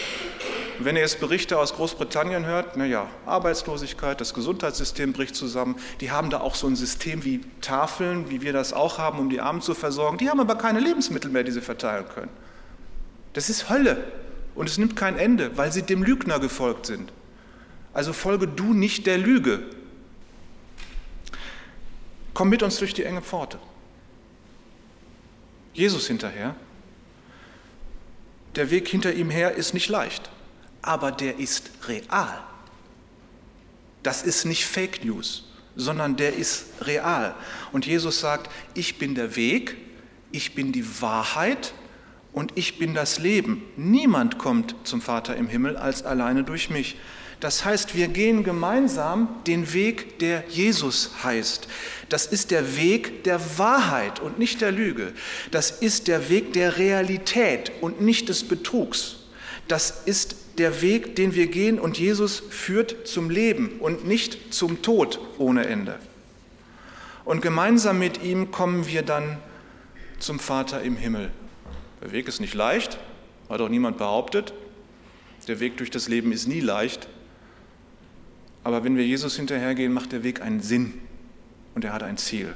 Und 0.80 0.86
wenn 0.86 0.96
ihr 0.96 1.02
jetzt 1.02 1.20
Berichte 1.20 1.60
aus 1.60 1.74
Großbritannien 1.74 2.46
hört, 2.46 2.78
naja, 2.78 3.10
Arbeitslosigkeit, 3.26 4.22
das 4.22 4.34
Gesundheitssystem 4.34 5.12
bricht 5.12 5.36
zusammen. 5.36 5.76
Die 6.00 6.10
haben 6.10 6.30
da 6.30 6.40
auch 6.40 6.56
so 6.56 6.68
ein 6.68 6.78
System 6.78 7.26
wie 7.26 7.42
Tafeln, 7.60 8.30
wie 8.30 8.42
wir 8.42 8.54
das 8.54 8.72
auch 8.72 8.98
haben, 8.98 9.20
um 9.20 9.30
die 9.30 9.42
Armen 9.42 9.62
zu 9.62 9.74
versorgen. 9.74 10.18
Die 10.18 10.30
haben 10.30 10.40
aber 10.40 10.56
keine 10.56 10.80
Lebensmittel 10.80 11.32
mehr, 11.32 11.44
die 11.44 11.52
sie 11.52 11.60
verteilen 11.60 12.06
können. 12.08 12.32
Das 13.34 13.50
ist 13.50 13.70
Hölle. 13.70 14.06
Und 14.56 14.70
es 14.70 14.78
nimmt 14.78 14.96
kein 14.96 15.18
Ende, 15.18 15.58
weil 15.58 15.70
sie 15.74 15.82
dem 15.82 16.02
Lügner 16.02 16.40
gefolgt 16.40 16.86
sind. 16.86 17.12
Also 17.94 18.14
folge 18.14 18.48
du 18.48 18.74
nicht 18.74 19.06
der 19.06 19.18
Lüge. 19.18 19.64
Komm 22.34 22.48
mit 22.48 22.64
uns 22.64 22.78
durch 22.78 22.94
die 22.94 23.04
enge 23.04 23.22
Pforte. 23.22 23.60
Jesus 25.74 26.08
hinterher. 26.08 26.56
Der 28.56 28.72
Weg 28.72 28.88
hinter 28.88 29.12
ihm 29.12 29.30
her 29.30 29.56
ist 29.56 29.74
nicht 29.74 29.90
leicht 29.90 30.30
aber 30.82 31.12
der 31.12 31.40
ist 31.40 31.72
real. 31.88 32.40
Das 34.04 34.24
ist 34.24 34.46
nicht 34.46 34.66
Fake 34.66 35.04
News, 35.04 35.46
sondern 35.76 36.16
der 36.16 36.36
ist 36.36 36.66
real. 36.82 37.36
Und 37.72 37.86
Jesus 37.86 38.20
sagt, 38.20 38.50
ich 38.74 38.98
bin 38.98 39.16
der 39.16 39.36
Weg, 39.36 39.76
ich 40.32 40.56
bin 40.56 40.72
die 40.72 41.02
Wahrheit 41.02 41.74
und 42.32 42.54
ich 42.56 42.78
bin 42.78 42.94
das 42.94 43.20
Leben. 43.20 43.64
Niemand 43.76 44.38
kommt 44.38 44.76
zum 44.84 45.02
Vater 45.02 45.36
im 45.36 45.48
Himmel 45.48 45.76
als 45.76 46.04
alleine 46.04 46.44
durch 46.44 46.70
mich. 46.70 46.98
Das 47.40 47.64
heißt, 47.64 47.96
wir 47.96 48.10
gehen 48.10 48.44
gemeinsam 48.44 49.30
den 49.48 49.74
Weg, 49.74 50.20
der 50.20 50.44
Jesus 50.50 51.12
heißt. 51.24 51.68
Das 52.10 52.26
ist 52.26 52.52
der 52.52 52.76
Weg 52.76 53.24
der 53.24 53.40
Wahrheit 53.58 54.20
und 54.20 54.40
nicht 54.40 54.60
der 54.60 54.74
Lüge. 54.74 55.14
Das 55.52 55.72
ist 55.72 56.10
der 56.10 56.30
Weg 56.30 56.52
der 56.54 56.78
Realität 56.78 57.72
und 57.80 58.02
nicht 58.02 58.28
des 58.28 58.46
Betrugs. 58.46 59.16
Das 59.70 60.02
ist 60.06 60.36
der 60.60 60.82
Weg, 60.82 61.16
den 61.16 61.34
wir 61.34 61.48
gehen 61.48 61.80
und 61.80 61.98
Jesus 61.98 62.40
führt 62.50 63.08
zum 63.08 63.30
Leben 63.30 63.80
und 63.80 64.06
nicht 64.06 64.54
zum 64.54 64.82
Tod 64.82 65.20
ohne 65.38 65.66
Ende. 65.66 65.98
Und 67.26 67.42
gemeinsam 67.42 68.00
mit 68.00 68.24
ihm 68.24 68.52
kommen 68.52 68.88
wir 68.88 69.02
dann 69.02 69.38
zum 70.20 70.40
Vater 70.40 70.82
im 70.82 70.96
Himmel. 70.96 71.32
Der 72.02 72.12
Weg 72.12 72.28
ist 72.28 72.40
nicht 72.40 72.54
leicht, 72.54 72.98
hat 73.50 73.62
auch 73.62 73.70
niemand 73.70 73.98
behauptet. 73.98 74.54
Der 75.48 75.60
Weg 75.60 75.78
durch 75.78 75.90
das 75.90 76.08
Leben 76.08 76.32
ist 76.32 76.48
nie 76.48 76.60
leicht. 76.60 77.08
Aber 78.64 78.84
wenn 78.84 78.98
wir 78.98 79.06
Jesus 79.06 79.36
hinterhergehen, 79.36 79.94
macht 79.94 80.12
der 80.12 80.24
Weg 80.24 80.42
einen 80.42 80.62
Sinn 80.62 80.94
und 81.76 81.86
er 81.86 81.94
hat 81.94 82.04
ein 82.04 82.18
Ziel. 82.18 82.54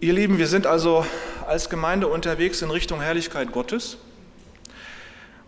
Ihr 0.00 0.12
Lieben, 0.12 0.36
wir 0.36 0.46
sind 0.46 0.66
also 0.66 1.06
als 1.46 1.70
Gemeinde 1.70 2.08
unterwegs 2.08 2.60
in 2.60 2.70
Richtung 2.70 3.00
Herrlichkeit 3.00 3.52
Gottes. 3.52 3.96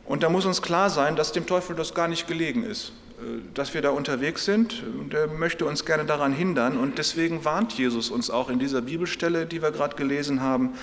Und 0.06 0.22
da 0.22 0.28
muss 0.28 0.46
uns 0.46 0.62
klar 0.62 0.88
sein, 0.88 1.16
dass 1.16 1.32
dem 1.32 1.46
Teufel 1.46 1.74
das 1.74 1.92
gar 1.92 2.08
nicht 2.08 2.28
gelegen 2.28 2.62
ist, 2.62 2.92
äh, 3.18 3.40
dass 3.54 3.74
wir 3.74 3.82
da 3.82 3.90
unterwegs 3.90 4.44
sind. 4.44 4.84
Und 5.00 5.12
er 5.14 5.26
möchte 5.26 5.66
uns 5.66 5.84
gerne 5.84 6.04
daran 6.04 6.32
hindern. 6.32 6.78
Und 6.78 6.98
deswegen 6.98 7.44
warnt 7.44 7.72
Jesus 7.72 8.10
uns 8.10 8.30
auch 8.30 8.48
in 8.48 8.58
dieser 8.58 8.82
Bibelstelle, 8.82 9.46
die 9.46 9.62
wir 9.62 9.72
gerade 9.72 9.96
gelesen 9.96 10.40
haben. 10.40 10.74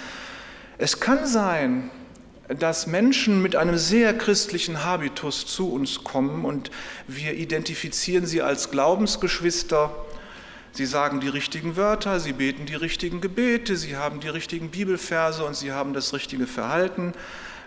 Es 0.77 0.99
kann 0.99 1.25
sein, 1.25 1.89
dass 2.49 2.87
Menschen 2.87 3.41
mit 3.41 3.55
einem 3.55 3.77
sehr 3.77 4.13
christlichen 4.17 4.83
Habitus 4.83 5.45
zu 5.45 5.71
uns 5.71 6.03
kommen 6.03 6.43
und 6.43 6.71
wir 7.07 7.35
identifizieren 7.35 8.25
sie 8.25 8.41
als 8.41 8.69
Glaubensgeschwister. 8.69 9.95
Sie 10.73 10.85
sagen 10.85 11.21
die 11.21 11.29
richtigen 11.29 11.77
Wörter, 11.77 12.19
sie 12.19 12.33
beten 12.33 12.65
die 12.65 12.75
richtigen 12.75 13.21
Gebete, 13.21 13.77
sie 13.77 13.95
haben 13.95 14.19
die 14.19 14.27
richtigen 14.27 14.71
Bibelverse 14.71 15.45
und 15.45 15.55
sie 15.55 15.71
haben 15.71 15.93
das 15.93 16.13
richtige 16.13 16.47
Verhalten 16.47 17.13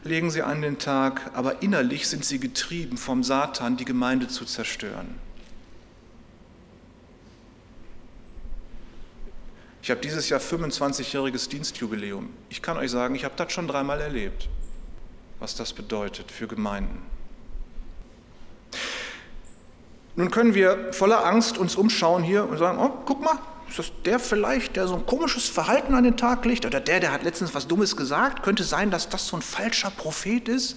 legen 0.07 0.31
sie 0.31 0.42
an 0.42 0.62
den 0.62 0.79
Tag, 0.79 1.31
aber 1.35 1.62
innerlich 1.62 2.09
sind 2.09 2.25
sie 2.25 2.38
getrieben 2.38 2.97
vom 2.97 3.23
Satan, 3.23 3.77
die 3.77 3.85
Gemeinde 3.85 4.29
zu 4.29 4.45
zerstören. 4.45 5.14
Ich 9.83 9.90
habe 9.90 10.01
dieses 10.01 10.29
Jahr 10.29 10.40
25-jähriges 10.40 11.49
Dienstjubiläum. 11.49 12.31
Ich 12.49 12.61
kann 12.61 12.77
euch 12.77 12.90
sagen, 12.90 13.14
ich 13.14 13.25
habe 13.25 13.35
das 13.37 13.53
schon 13.53 13.69
dreimal 13.69 14.01
erlebt, 14.01 14.49
was 15.38 15.55
das 15.55 15.73
bedeutet 15.73 16.33
für 16.33 16.49
Gemeinden. 16.49 17.03
Nun 20.16 20.31
können 20.31 20.55
wir 20.55 20.92
voller 20.92 21.25
Angst 21.25 21.59
uns 21.59 21.77
umschauen 21.77 22.23
hier 22.23 22.49
und 22.49 22.57
sagen, 22.57 22.79
oh, 22.79 22.90
guck 23.05 23.23
mal, 23.23 23.38
ist 23.69 23.79
das 23.79 23.93
der 24.05 24.19
vielleicht, 24.19 24.77
der 24.77 24.89
so 24.89 24.95
ein 24.95 25.07
komisches 25.07 25.49
Verhalten 25.49 25.95
an 25.95 26.05
den 26.05 26.17
Tag 26.17 26.45
legt? 26.45 26.67
Oder 26.67 26.81
der, 26.81 27.01
der 27.01 27.13
hat 27.13 27.25
letztens 27.25 27.55
was 27.55 27.67
Dummes 27.67 27.97
gesagt? 27.97 28.43
Könnte 28.43 28.65
sein, 28.65 28.91
dass 28.91 29.09
das 29.09 29.27
so 29.27 29.37
ein 29.37 29.43
falscher 29.43 29.91
Prophet 29.91 30.49
ist? 30.49 30.77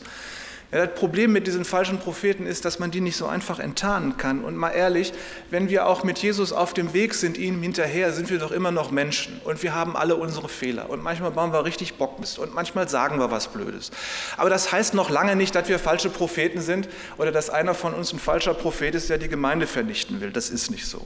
Ja, 0.71 0.85
das 0.85 0.99
Problem 0.99 1.31
mit 1.33 1.47
diesen 1.47 1.65
falschen 1.65 1.97
Propheten 1.97 2.45
ist, 2.45 2.63
dass 2.63 2.77
man 2.77 2.91
die 2.91 3.01
nicht 3.01 3.17
so 3.17 3.25
einfach 3.25 3.57
enttarnen 3.57 4.17
kann. 4.17 4.43
Und 4.43 4.55
mal 4.55 4.69
ehrlich, 4.69 5.13
wenn 5.49 5.67
wir 5.67 5.87
auch 5.87 6.03
mit 6.03 6.19
Jesus 6.19 6.53
auf 6.53 6.75
dem 6.75 6.93
Weg 6.93 7.15
sind, 7.15 7.39
ihm 7.39 7.63
hinterher, 7.63 8.13
sind 8.13 8.29
wir 8.29 8.37
doch 8.37 8.51
immer 8.51 8.69
noch 8.69 8.91
Menschen. 8.91 9.41
Und 9.45 9.63
wir 9.63 9.73
haben 9.73 9.97
alle 9.97 10.15
unsere 10.15 10.47
Fehler. 10.47 10.91
Und 10.91 11.01
manchmal 11.01 11.31
bauen 11.31 11.53
wir 11.53 11.65
richtig 11.65 11.95
Bockmist. 11.95 12.37
Und 12.37 12.53
manchmal 12.53 12.87
sagen 12.87 13.17
wir 13.17 13.31
was 13.31 13.47
Blödes. 13.47 13.89
Aber 14.37 14.51
das 14.51 14.71
heißt 14.71 14.93
noch 14.93 15.09
lange 15.09 15.35
nicht, 15.35 15.55
dass 15.55 15.67
wir 15.67 15.79
falsche 15.79 16.11
Propheten 16.11 16.61
sind 16.61 16.87
oder 17.17 17.31
dass 17.31 17.49
einer 17.49 17.73
von 17.73 17.95
uns 17.95 18.13
ein 18.13 18.19
falscher 18.19 18.53
Prophet 18.53 18.93
ist, 18.93 19.09
der 19.09 19.17
die 19.17 19.27
Gemeinde 19.27 19.65
vernichten 19.65 20.21
will. 20.21 20.29
Das 20.29 20.51
ist 20.51 20.69
nicht 20.69 20.85
so. 20.85 21.03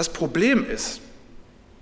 Das 0.00 0.08
Problem 0.08 0.64
ist, 0.64 1.02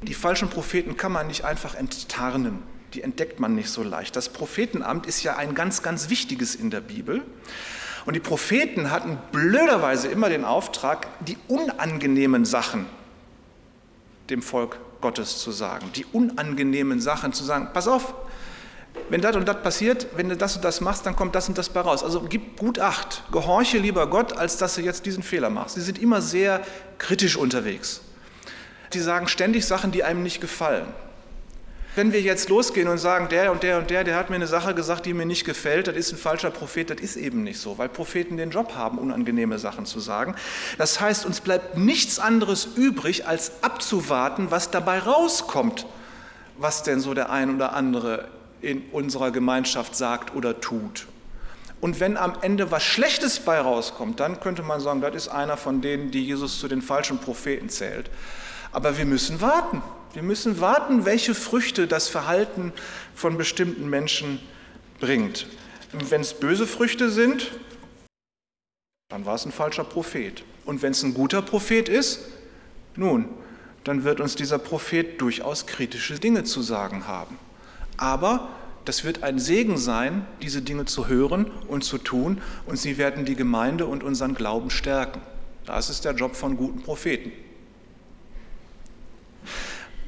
die 0.02 0.12
falschen 0.12 0.50
Propheten 0.50 0.96
kann 0.96 1.12
man 1.12 1.28
nicht 1.28 1.44
einfach 1.44 1.76
enttarnen. 1.76 2.64
Die 2.92 3.02
entdeckt 3.02 3.38
man 3.38 3.54
nicht 3.54 3.70
so 3.70 3.84
leicht. 3.84 4.16
Das 4.16 4.28
Prophetenamt 4.30 5.06
ist 5.06 5.22
ja 5.22 5.36
ein 5.36 5.54
ganz, 5.54 5.84
ganz 5.84 6.10
wichtiges 6.10 6.56
in 6.56 6.70
der 6.70 6.80
Bibel. 6.80 7.22
Und 8.06 8.14
die 8.14 8.20
Propheten 8.20 8.90
hatten 8.90 9.18
blöderweise 9.30 10.08
immer 10.08 10.30
den 10.30 10.44
Auftrag, 10.44 11.06
die 11.24 11.38
unangenehmen 11.46 12.44
Sachen 12.44 12.86
dem 14.30 14.42
Volk 14.42 14.80
Gottes 15.00 15.38
zu 15.38 15.52
sagen. 15.52 15.88
Die 15.94 16.04
unangenehmen 16.04 17.00
Sachen 17.00 17.32
zu 17.32 17.44
sagen. 17.44 17.68
Pass 17.72 17.86
auf, 17.86 18.14
wenn 19.10 19.20
das 19.20 19.36
und 19.36 19.46
das 19.46 19.62
passiert, 19.62 20.08
wenn 20.16 20.28
du 20.28 20.36
das 20.36 20.56
und 20.56 20.64
das 20.64 20.80
machst, 20.80 21.06
dann 21.06 21.14
kommt 21.14 21.36
das 21.36 21.48
und 21.48 21.56
das 21.56 21.68
bei 21.68 21.82
raus. 21.82 22.02
Also 22.02 22.20
gib 22.22 22.58
gut 22.58 22.80
Acht, 22.80 23.22
gehorche 23.30 23.78
lieber 23.78 24.08
Gott, 24.08 24.36
als 24.36 24.56
dass 24.56 24.74
du 24.74 24.80
jetzt 24.80 25.06
diesen 25.06 25.22
Fehler 25.22 25.50
machst. 25.50 25.76
Sie 25.76 25.82
sind 25.82 26.02
immer 26.02 26.20
sehr 26.20 26.62
kritisch 26.98 27.36
unterwegs. 27.36 28.00
Die 28.92 29.00
sagen 29.00 29.28
ständig 29.28 29.66
Sachen, 29.66 29.92
die 29.92 30.04
einem 30.04 30.22
nicht 30.22 30.40
gefallen. 30.40 30.86
Wenn 31.98 32.12
wir 32.12 32.20
jetzt 32.20 32.48
losgehen 32.48 32.86
und 32.86 32.98
sagen, 32.98 33.28
der 33.28 33.50
und 33.50 33.64
der 33.64 33.78
und 33.78 33.90
der, 33.90 34.04
der 34.04 34.16
hat 34.16 34.30
mir 34.30 34.36
eine 34.36 34.46
Sache 34.46 34.72
gesagt, 34.72 35.04
die 35.04 35.14
mir 35.14 35.26
nicht 35.26 35.44
gefällt, 35.44 35.88
das 35.88 35.96
ist 35.96 36.12
ein 36.12 36.18
falscher 36.18 36.50
Prophet, 36.50 36.90
das 36.90 37.00
ist 37.00 37.16
eben 37.16 37.42
nicht 37.42 37.58
so, 37.58 37.76
weil 37.76 37.88
Propheten 37.88 38.36
den 38.36 38.50
Job 38.50 38.76
haben, 38.76 38.98
unangenehme 38.98 39.58
Sachen 39.58 39.84
zu 39.84 39.98
sagen. 39.98 40.36
Das 40.76 41.00
heißt, 41.00 41.26
uns 41.26 41.40
bleibt 41.40 41.76
nichts 41.76 42.20
anderes 42.20 42.68
übrig, 42.76 43.26
als 43.26 43.62
abzuwarten, 43.62 44.50
was 44.50 44.70
dabei 44.70 45.00
rauskommt, 45.00 45.86
was 46.56 46.84
denn 46.84 47.00
so 47.00 47.14
der 47.14 47.30
ein 47.30 47.54
oder 47.54 47.72
andere 47.72 48.28
in 48.60 48.82
unserer 48.92 49.32
Gemeinschaft 49.32 49.96
sagt 49.96 50.36
oder 50.36 50.60
tut. 50.60 51.06
Und 51.80 52.00
wenn 52.00 52.16
am 52.16 52.34
Ende 52.42 52.70
was 52.70 52.82
Schlechtes 52.82 53.40
bei 53.40 53.60
rauskommt, 53.60 54.20
dann 54.20 54.40
könnte 54.40 54.62
man 54.62 54.80
sagen, 54.80 55.00
das 55.00 55.14
ist 55.14 55.28
einer 55.28 55.56
von 55.56 55.80
denen, 55.80 56.10
die 56.10 56.24
Jesus 56.24 56.58
zu 56.58 56.68
den 56.68 56.82
falschen 56.82 57.18
Propheten 57.18 57.68
zählt. 57.68 58.10
Aber 58.72 58.98
wir 58.98 59.06
müssen 59.06 59.40
warten. 59.40 59.82
Wir 60.12 60.22
müssen 60.22 60.60
warten, 60.60 61.04
welche 61.04 61.34
Früchte 61.34 61.86
das 61.86 62.08
Verhalten 62.08 62.72
von 63.14 63.36
bestimmten 63.36 63.88
Menschen 63.88 64.40
bringt. 65.00 65.46
Wenn 65.92 66.22
es 66.22 66.34
böse 66.34 66.66
Früchte 66.66 67.10
sind, 67.10 67.52
dann 69.08 69.24
war 69.24 69.34
es 69.34 69.46
ein 69.46 69.52
falscher 69.52 69.84
Prophet. 69.84 70.44
Und 70.64 70.82
wenn 70.82 70.92
es 70.92 71.02
ein 71.02 71.14
guter 71.14 71.40
Prophet 71.40 71.88
ist, 71.88 72.26
nun, 72.94 73.28
dann 73.84 74.04
wird 74.04 74.20
uns 74.20 74.34
dieser 74.36 74.58
Prophet 74.58 75.20
durchaus 75.20 75.66
kritische 75.66 76.18
Dinge 76.18 76.44
zu 76.44 76.60
sagen 76.62 77.06
haben. 77.06 77.38
Aber 77.96 78.50
das 78.84 79.04
wird 79.04 79.22
ein 79.22 79.38
Segen 79.38 79.78
sein, 79.78 80.26
diese 80.42 80.62
Dinge 80.62 80.84
zu 80.84 81.08
hören 81.08 81.50
und 81.68 81.84
zu 81.84 81.98
tun, 81.98 82.40
und 82.66 82.78
sie 82.78 82.98
werden 82.98 83.24
die 83.24 83.36
Gemeinde 83.36 83.86
und 83.86 84.02
unseren 84.02 84.34
Glauben 84.34 84.70
stärken. 84.70 85.20
Das 85.64 85.90
ist 85.90 86.04
der 86.04 86.14
Job 86.14 86.34
von 86.34 86.56
guten 86.56 86.82
Propheten. 86.82 87.32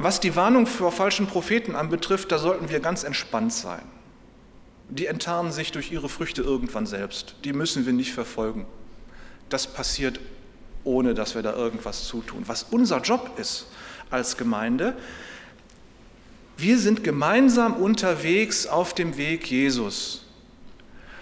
Was 0.03 0.19
die 0.19 0.35
Warnung 0.35 0.67
vor 0.67 0.93
falschen 0.93 1.27
Propheten 1.27 1.77
anbetrifft, 1.77 2.33
da 2.33 2.39
sollten 2.39 2.71
wir 2.71 2.81
ganz 2.81 3.05
entspannt 3.05 3.53
sein. 3.53 3.83
Die 4.89 5.05
enttarnen 5.05 5.53
sich 5.53 5.73
durch 5.73 5.93
ihre 5.93 6.09
Früchte 6.09 6.41
irgendwann 6.41 6.87
selbst. 6.87 7.35
Die 7.45 7.53
müssen 7.53 7.85
wir 7.85 7.93
nicht 7.93 8.15
verfolgen. 8.15 8.65
Das 9.51 9.67
passiert, 9.67 10.19
ohne 10.85 11.13
dass 11.13 11.35
wir 11.35 11.43
da 11.43 11.53
irgendwas 11.53 12.07
zutun. 12.07 12.45
Was 12.47 12.63
unser 12.63 13.03
Job 13.03 13.39
ist 13.39 13.67
als 14.09 14.39
Gemeinde, 14.39 14.97
wir 16.57 16.79
sind 16.79 17.05
gemeinsam 17.05 17.75
unterwegs 17.75 18.67
auf 18.67 18.95
dem 18.95 19.19
Weg 19.19 19.51
Jesus. 19.51 20.25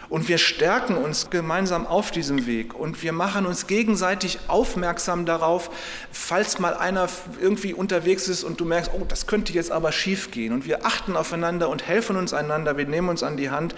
Und 0.08 0.28
wir 0.28 0.38
stärken 0.38 0.96
uns 0.96 1.28
gemeinsam 1.28 1.86
auf 1.86 2.10
diesem 2.10 2.46
Weg 2.46 2.74
und 2.74 3.02
wir 3.02 3.12
machen 3.12 3.44
uns 3.44 3.66
gegenseitig 3.66 4.38
aufmerksam 4.48 5.26
darauf, 5.26 5.70
falls 6.10 6.58
mal 6.58 6.74
einer 6.74 7.08
irgendwie 7.40 7.74
unterwegs 7.74 8.26
ist 8.26 8.42
und 8.42 8.58
du 8.58 8.64
merkst, 8.64 8.90
oh, 8.94 9.04
das 9.06 9.26
könnte 9.26 9.52
jetzt 9.52 9.70
aber 9.70 9.92
schief 9.92 10.30
gehen. 10.30 10.54
Und 10.54 10.64
wir 10.64 10.86
achten 10.86 11.14
aufeinander 11.14 11.68
und 11.68 11.86
helfen 11.86 12.16
uns 12.16 12.32
einander, 12.32 12.78
wir 12.78 12.86
nehmen 12.86 13.10
uns 13.10 13.22
an 13.22 13.36
die 13.36 13.50
Hand 13.50 13.74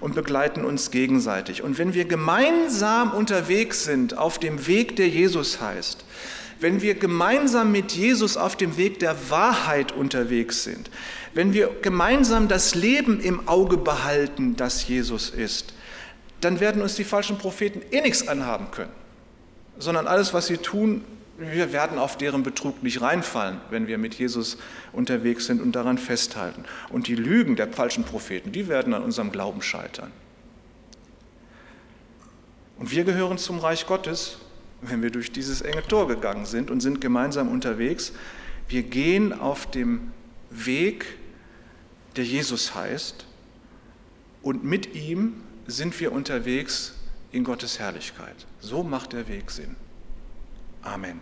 und 0.00 0.14
begleiten 0.14 0.64
uns 0.64 0.90
gegenseitig. 0.90 1.62
Und 1.62 1.76
wenn 1.76 1.92
wir 1.92 2.06
gemeinsam 2.06 3.12
unterwegs 3.12 3.84
sind 3.84 4.16
auf 4.16 4.38
dem 4.38 4.66
Weg, 4.66 4.96
der 4.96 5.08
Jesus 5.08 5.60
heißt, 5.60 6.04
wenn 6.60 6.82
wir 6.82 6.94
gemeinsam 6.94 7.72
mit 7.72 7.92
Jesus 7.92 8.36
auf 8.36 8.56
dem 8.56 8.76
Weg 8.76 8.98
der 8.98 9.30
Wahrheit 9.30 9.92
unterwegs 9.92 10.64
sind, 10.64 10.90
wenn 11.34 11.52
wir 11.52 11.70
gemeinsam 11.82 12.48
das 12.48 12.74
Leben 12.74 13.20
im 13.20 13.48
Auge 13.48 13.76
behalten, 13.76 14.56
das 14.56 14.86
Jesus 14.86 15.30
ist, 15.30 15.74
dann 16.40 16.60
werden 16.60 16.82
uns 16.82 16.94
die 16.94 17.04
falschen 17.04 17.38
Propheten 17.38 17.80
eh 17.90 18.00
nichts 18.00 18.28
anhaben 18.28 18.70
können, 18.70 18.92
sondern 19.78 20.06
alles, 20.06 20.34
was 20.34 20.46
sie 20.46 20.58
tun, 20.58 21.04
wir 21.38 21.72
werden 21.72 21.98
auf 21.98 22.16
deren 22.16 22.44
Betrug 22.44 22.82
nicht 22.82 23.00
reinfallen, 23.00 23.60
wenn 23.70 23.88
wir 23.88 23.98
mit 23.98 24.14
Jesus 24.14 24.56
unterwegs 24.92 25.46
sind 25.46 25.60
und 25.60 25.72
daran 25.72 25.98
festhalten. 25.98 26.64
Und 26.90 27.08
die 27.08 27.16
Lügen 27.16 27.56
der 27.56 27.72
falschen 27.72 28.04
Propheten, 28.04 28.52
die 28.52 28.68
werden 28.68 28.94
an 28.94 29.02
unserem 29.02 29.32
Glauben 29.32 29.60
scheitern. 29.60 30.12
Und 32.78 32.92
wir 32.92 33.04
gehören 33.04 33.38
zum 33.38 33.58
Reich 33.58 33.86
Gottes 33.86 34.38
wenn 34.90 35.02
wir 35.02 35.10
durch 35.10 35.32
dieses 35.32 35.60
enge 35.62 35.82
Tor 35.82 36.08
gegangen 36.08 36.46
sind 36.46 36.70
und 36.70 36.80
sind 36.80 37.00
gemeinsam 37.00 37.48
unterwegs. 37.48 38.12
Wir 38.68 38.82
gehen 38.82 39.32
auf 39.32 39.70
dem 39.70 40.12
Weg, 40.50 41.18
der 42.16 42.24
Jesus 42.24 42.74
heißt, 42.74 43.26
und 44.42 44.62
mit 44.62 44.94
ihm 44.94 45.42
sind 45.66 45.98
wir 46.00 46.12
unterwegs 46.12 46.94
in 47.32 47.44
Gottes 47.44 47.78
Herrlichkeit. 47.78 48.46
So 48.60 48.82
macht 48.82 49.12
der 49.12 49.26
Weg 49.26 49.50
Sinn. 49.50 49.76
Amen. 50.82 51.20